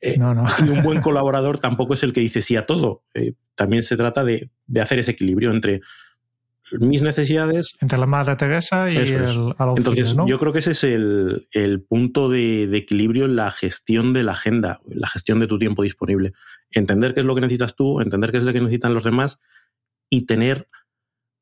Eh, 0.00 0.16
y 0.16 0.68
un 0.68 0.82
buen 0.82 1.00
colaborador 1.02 1.58
tampoco 1.58 1.94
es 1.94 2.02
el 2.02 2.12
que 2.12 2.20
dice 2.20 2.40
sí 2.40 2.56
a 2.56 2.64
todo. 2.64 3.02
Eh, 3.12 3.34
también 3.54 3.82
se 3.82 3.96
trata 3.96 4.24
de, 4.24 4.50
hacer 4.80 4.98
ese 4.98 5.10
equilibrio 5.10 5.50
entre 5.50 5.82
mis 6.80 7.02
necesidades. 7.02 7.76
Entre 7.80 7.98
la 7.98 8.06
Madre 8.06 8.34
Teresa 8.36 8.90
y 8.90 8.96
el, 8.96 9.54
Entonces, 9.76 10.16
yo 10.26 10.38
creo 10.38 10.52
que 10.52 10.60
ese 10.60 10.70
es 10.70 10.84
el, 10.84 11.84
punto 11.86 12.30
de, 12.30 12.66
de, 12.66 12.78
equilibrio 12.78 13.26
en 13.26 13.36
la 13.36 13.50
gestión 13.50 14.14
de 14.14 14.22
la 14.22 14.32
agenda, 14.32 14.80
la 14.86 15.08
gestión 15.08 15.38
de 15.38 15.46
tu 15.46 15.58
tiempo 15.58 15.82
disponible. 15.82 16.32
Entender 16.70 17.12
qué 17.12 17.20
es 17.20 17.26
lo 17.26 17.34
que 17.34 17.42
necesitas 17.42 17.76
tú, 17.76 18.00
entender 18.00 18.30
qué 18.32 18.38
es 18.38 18.44
lo 18.44 18.52
que 18.52 18.60
necesitan 18.60 18.94
los 18.94 19.04
demás 19.04 19.38
y 20.08 20.24
tener, 20.24 20.66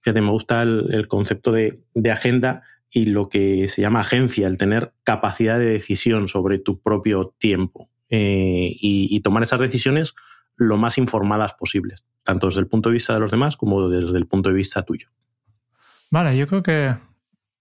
fíjate, 0.01 0.21
me 0.21 0.31
gusta 0.31 0.63
el, 0.63 1.07
concepto 1.07 1.53
de, 1.53 1.81
de 1.95 2.11
agenda 2.11 2.65
y 2.93 3.07
lo 3.07 3.29
que 3.29 3.69
se 3.69 3.83
llama 3.83 4.01
agencia, 4.01 4.49
el 4.49 4.59
tener 4.59 4.93
capacidad 5.05 5.59
de 5.59 5.67
decisión 5.67 6.29
sobre 6.29 6.59
tu 6.59 6.81
propio 6.81 7.35
tiempo 7.39 7.89
eh, 8.09 8.77
y, 8.81 9.21
tomar 9.21 9.45
esas 9.45 9.61
decisiones 9.61 10.15
lo 10.57 10.77
más 10.77 10.99
informadas 10.99 11.55
posibles, 11.55 12.07
tanto 12.25 12.49
desde 12.49 12.61
el 12.61 12.67
punto 12.67 12.89
de 12.89 12.95
vista 12.95 13.15
de 13.15 13.21
los 13.21 13.31
demás 13.31 13.57
como 13.57 13.89
desde 13.89 14.19
el 14.19 14.27
punto 14.27 14.49
de 14.49 14.57
vista 14.57 14.83
tuyo. 14.83 15.09
Vale, 16.11 16.37
yo 16.37 16.49
creo 16.49 16.63
que 16.63 16.97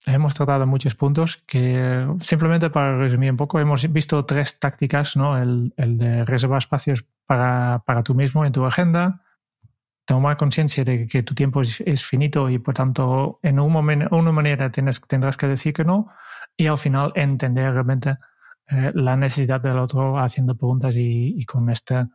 hemos 0.06 0.34
tratado 0.34 0.66
muchos 0.66 0.96
puntos 0.96 1.36
que 1.46 2.06
simplemente 2.18 2.68
para 2.68 2.98
resumir 2.98 3.30
un 3.30 3.36
poco, 3.36 3.60
hemos 3.60 3.90
visto 3.92 4.24
tres 4.24 4.58
tácticas, 4.58 5.16
¿no? 5.16 5.38
El, 5.40 5.72
el 5.76 5.98
de 5.98 6.24
reservar 6.24 6.58
espacios 6.58 7.04
para, 7.26 7.84
para 7.86 8.02
tú 8.02 8.14
mismo 8.14 8.44
en 8.44 8.52
tu 8.52 8.66
agenda, 8.66 9.22
tomar 10.10 10.36
conciencia 10.36 10.82
de 10.82 11.06
que 11.06 11.22
tu 11.22 11.36
tiempo 11.36 11.62
es, 11.62 12.04
finito 12.04 12.50
y 12.50 12.58
por 12.58 12.74
tanto 12.74 13.38
en 13.44 13.60
un 13.60 13.70
momento, 13.70 14.08
una 14.10 14.32
manera 14.32 14.68
tienes, 14.68 15.00
tendrás 15.02 15.36
que 15.36 15.46
decir 15.46 15.72
que 15.72 15.84
no 15.84 16.08
y 16.56 16.66
al 16.66 16.78
final 16.78 17.12
entender 17.14 17.72
realmente 17.72 18.16
eh, 18.66 18.90
la 18.92 19.16
necesidad 19.16 19.60
del 19.60 19.78
otro 19.78 20.18
haciendo 20.18 20.56
preguntas 20.56 20.96
y, 20.96 21.44
con 21.46 21.70
esta 21.70 22.08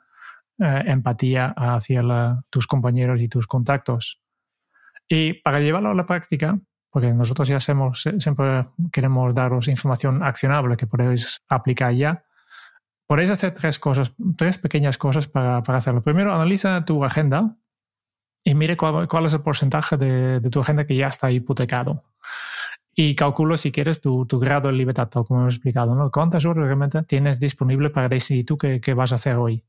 eh, 0.59 0.83
empatía 0.87 1.53
hacia 1.55 2.43
tus 2.49 2.67
compañeros 2.67 3.21
y 3.21 3.29
tus 3.29 3.47
contactos. 3.47 4.21
Y 5.07 5.35
para 5.35 5.61
llevarlo 5.61 5.91
a 5.91 5.95
la 5.95 6.05
práctica, 6.05 6.59
porque 6.89 7.13
nosotros 7.13 7.47
ya 7.47 7.57
hacemos, 7.57 8.03
siempre 8.19 8.67
queremos 8.91 9.33
daros 9.33 9.69
información 9.69 10.21
accionable 10.21 10.75
que 10.75 10.85
podéis 10.85 11.45
aplicar 11.47 11.93
ya, 11.93 12.25
podéis 13.07 13.29
hacer 13.29 13.53
tres 13.53 13.79
cosas, 13.79 14.13
tres 14.35 14.57
pequeñas 14.57 14.97
cosas 14.97 15.29
para, 15.29 15.63
para 15.63 15.77
hacerlo. 15.77 16.03
Primero, 16.03 16.35
analiza 16.35 16.83
tu 16.83 17.05
agenda 17.05 17.55
y 18.47 18.53
mire 18.53 18.77
cuál, 18.77 19.25
es 19.25 19.33
el 19.33 19.41
porcentaje 19.41 19.97
de, 19.97 20.39
tu 20.51 20.59
agenda 20.59 20.85
que 20.85 20.95
ya 20.95 21.07
está 21.07 21.31
hipotecado. 21.31 22.03
Y 22.93 23.15
calculo, 23.15 23.57
si 23.57 23.71
quieres, 23.71 24.01
tu, 24.01 24.27
grado 24.39 24.67
de 24.67 24.75
libertad, 24.75 25.09
como 25.09 25.41
hemos 25.41 25.55
explicado, 25.55 25.95
¿no? 25.95 26.11
¿Cuántas 26.11 26.45
horas 26.45 26.63
realmente 26.63 27.01
tienes 27.03 27.39
disponible 27.39 27.89
para 27.89 28.07
decidir 28.07 28.45
tú 28.45 28.55
qué, 28.57 28.93
vas 28.93 29.11
a 29.11 29.15
hacer 29.15 29.37
hoy? 29.37 29.65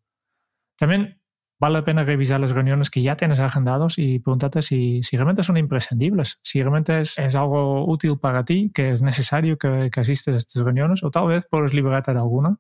También 0.77 1.23
vale 1.59 1.73
la 1.73 1.85
pena 1.87 2.05
revisar 2.05 2.39
las 2.39 2.53
reuniones 2.53 2.91
que 2.91 3.01
ya 3.01 3.17
tienes 3.17 3.41
agendados 3.41 3.99
y 3.99 4.19
pregúntate 4.19 4.61
si, 4.61 5.03
si 5.03 5.17
realmente 5.17 5.43
son 5.43 5.57
imprescindibles, 5.57 6.39
si 6.43 6.61
realmente 6.61 7.01
es, 7.01 7.35
algo 7.35 7.91
útil 7.91 8.19
para 8.19 8.45
ti, 8.45 8.71
que 8.75 8.91
es 8.91 9.01
necesario 9.01 9.57
que, 9.57 9.89
que 9.91 10.01
asistes 10.01 10.35
a 10.35 10.37
estas 10.37 10.63
reuniones, 10.63 11.03
o 11.03 11.11
tal 11.11 11.29
vez 11.29 11.47
puedes 11.51 11.73
liberarte 11.73 12.13
de 12.13 12.19
alguna, 12.19 12.59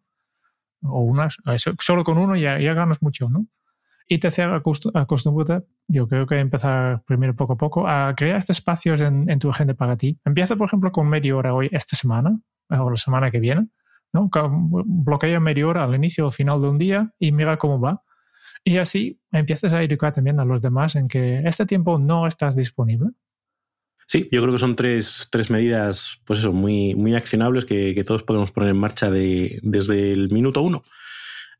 o 0.82 1.00
unas, 1.02 1.36
solo 1.78 2.04
con 2.04 2.16
uno 2.16 2.36
ya, 2.36 2.58
ya 2.58 2.72
ganas 2.72 3.02
mucho, 3.02 3.28
¿no? 3.28 3.46
Y 4.08 4.18
tercero, 4.18 4.62
acostúmbrate, 4.94 5.66
yo 5.88 6.06
creo 6.06 6.26
que 6.26 6.38
empezar 6.38 7.02
primero 7.04 7.34
poco 7.34 7.54
a 7.54 7.56
poco 7.56 7.88
a 7.88 8.14
crear 8.16 8.38
estos 8.38 8.58
espacios 8.58 9.00
en, 9.00 9.38
tu 9.40 9.50
agenda 9.50 9.74
para 9.74 9.96
ti. 9.96 10.18
Empieza, 10.24 10.54
por 10.54 10.68
ejemplo, 10.68 10.92
con 10.92 11.08
media 11.08 11.34
hora 11.36 11.52
hoy, 11.52 11.68
esta 11.72 11.96
semana, 11.96 12.38
o 12.68 12.90
la 12.90 12.96
semana 12.96 13.30
que 13.32 13.40
viene. 13.40 13.68
¿no? 14.12 14.30
Bloquea 14.84 15.40
media 15.40 15.66
hora 15.66 15.82
al 15.82 15.94
inicio 15.94 16.24
o 16.24 16.28
al 16.28 16.32
final 16.32 16.60
de 16.62 16.68
un 16.68 16.78
día 16.78 17.12
y 17.18 17.32
mira 17.32 17.56
cómo 17.56 17.80
va. 17.80 18.02
Y 18.62 18.76
así 18.76 19.20
empiezas 19.32 19.72
a 19.72 19.82
educar 19.82 20.12
también 20.12 20.38
a 20.38 20.44
los 20.44 20.62
demás 20.62 20.94
en 20.94 21.08
que 21.08 21.40
este 21.44 21.66
tiempo 21.66 21.98
no 21.98 22.28
estás 22.28 22.54
disponible. 22.54 23.10
Sí, 24.06 24.28
yo 24.30 24.40
creo 24.40 24.52
que 24.52 24.60
son 24.60 24.76
tres, 24.76 25.28
tres 25.32 25.50
medidas, 25.50 26.22
pues 26.24 26.38
eso, 26.38 26.52
muy, 26.52 26.94
muy 26.94 27.16
accionables 27.16 27.64
que, 27.64 27.92
que 27.92 28.04
todos 28.04 28.22
podemos 28.22 28.52
poner 28.52 28.70
en 28.70 28.78
marcha 28.78 29.10
de, 29.10 29.58
desde 29.64 30.12
el 30.12 30.30
minuto 30.30 30.62
uno. 30.62 30.84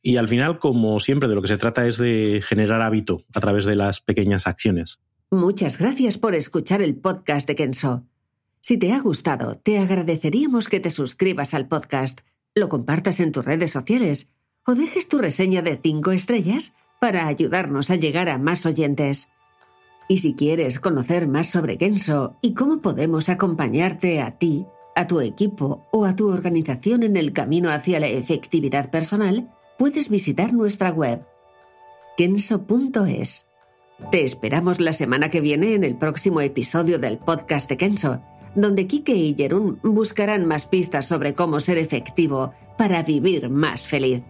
Y 0.06 0.18
al 0.18 0.28
final, 0.28 0.60
como 0.60 1.00
siempre, 1.00 1.28
de 1.28 1.34
lo 1.34 1.42
que 1.42 1.48
se 1.48 1.56
trata 1.56 1.84
es 1.84 1.98
de 1.98 2.40
generar 2.40 2.80
hábito 2.80 3.24
a 3.34 3.40
través 3.40 3.64
de 3.64 3.74
las 3.74 4.00
pequeñas 4.00 4.46
acciones. 4.46 5.00
Muchas 5.32 5.78
gracias 5.78 6.16
por 6.16 6.36
escuchar 6.36 6.80
el 6.80 6.94
podcast 6.94 7.48
de 7.48 7.56
Kenso. 7.56 8.04
Si 8.60 8.78
te 8.78 8.92
ha 8.92 9.00
gustado, 9.00 9.56
te 9.56 9.80
agradeceríamos 9.80 10.68
que 10.68 10.78
te 10.78 10.90
suscribas 10.90 11.54
al 11.54 11.66
podcast, 11.66 12.20
lo 12.54 12.68
compartas 12.68 13.18
en 13.18 13.32
tus 13.32 13.44
redes 13.44 13.72
sociales 13.72 14.30
o 14.64 14.76
dejes 14.76 15.08
tu 15.08 15.18
reseña 15.18 15.60
de 15.60 15.80
5 15.82 16.12
estrellas 16.12 16.76
para 17.00 17.26
ayudarnos 17.26 17.90
a 17.90 17.96
llegar 17.96 18.28
a 18.28 18.38
más 18.38 18.64
oyentes. 18.64 19.32
Y 20.08 20.18
si 20.18 20.34
quieres 20.34 20.78
conocer 20.78 21.26
más 21.26 21.50
sobre 21.50 21.78
Kenso 21.78 22.38
y 22.42 22.54
cómo 22.54 22.80
podemos 22.80 23.28
acompañarte 23.28 24.22
a 24.22 24.38
ti, 24.38 24.66
a 24.94 25.08
tu 25.08 25.20
equipo 25.20 25.84
o 25.90 26.04
a 26.04 26.14
tu 26.14 26.28
organización 26.28 27.02
en 27.02 27.16
el 27.16 27.32
camino 27.32 27.70
hacia 27.70 27.98
la 27.98 28.06
efectividad 28.06 28.88
personal, 28.92 29.50
puedes 29.78 30.08
visitar 30.08 30.52
nuestra 30.52 30.90
web 30.90 31.24
kenso.es. 32.16 33.48
Te 34.10 34.24
esperamos 34.24 34.80
la 34.80 34.92
semana 34.92 35.30
que 35.30 35.40
viene 35.40 35.74
en 35.74 35.84
el 35.84 35.96
próximo 35.96 36.40
episodio 36.40 36.98
del 36.98 37.18
podcast 37.18 37.68
de 37.68 37.76
Kenso, 37.76 38.22
donde 38.54 38.86
Kike 38.86 39.14
y 39.14 39.34
Jerún 39.34 39.78
buscarán 39.82 40.46
más 40.46 40.66
pistas 40.66 41.06
sobre 41.06 41.34
cómo 41.34 41.60
ser 41.60 41.78
efectivo 41.78 42.52
para 42.78 43.02
vivir 43.02 43.48
más 43.50 43.86
feliz. 43.86 44.22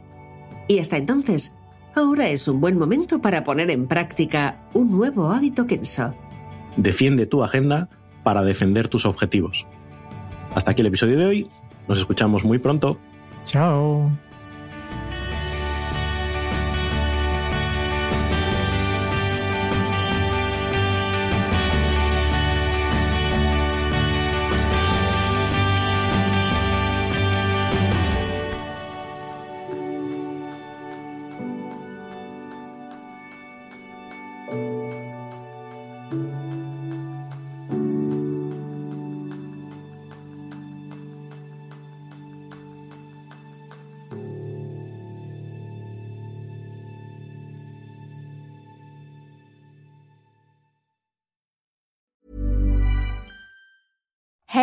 Y 0.68 0.78
hasta 0.78 0.96
entonces, 0.96 1.54
ahora 1.94 2.28
es 2.28 2.48
un 2.48 2.60
buen 2.60 2.78
momento 2.78 3.20
para 3.20 3.44
poner 3.44 3.70
en 3.70 3.86
práctica 3.86 4.68
un 4.72 4.90
nuevo 4.90 5.30
hábito 5.30 5.66
Kenso. 5.66 6.14
Defiende 6.76 7.26
tu 7.26 7.42
agenda 7.42 7.88
para 8.24 8.42
defender 8.42 8.88
tus 8.88 9.06
objetivos. 9.06 9.66
Hasta 10.54 10.72
aquí 10.72 10.80
el 10.80 10.88
episodio 10.88 11.18
de 11.18 11.26
hoy. 11.26 11.50
Nos 11.88 11.98
escuchamos 11.98 12.44
muy 12.44 12.58
pronto. 12.58 12.98
Chao. 13.44 14.10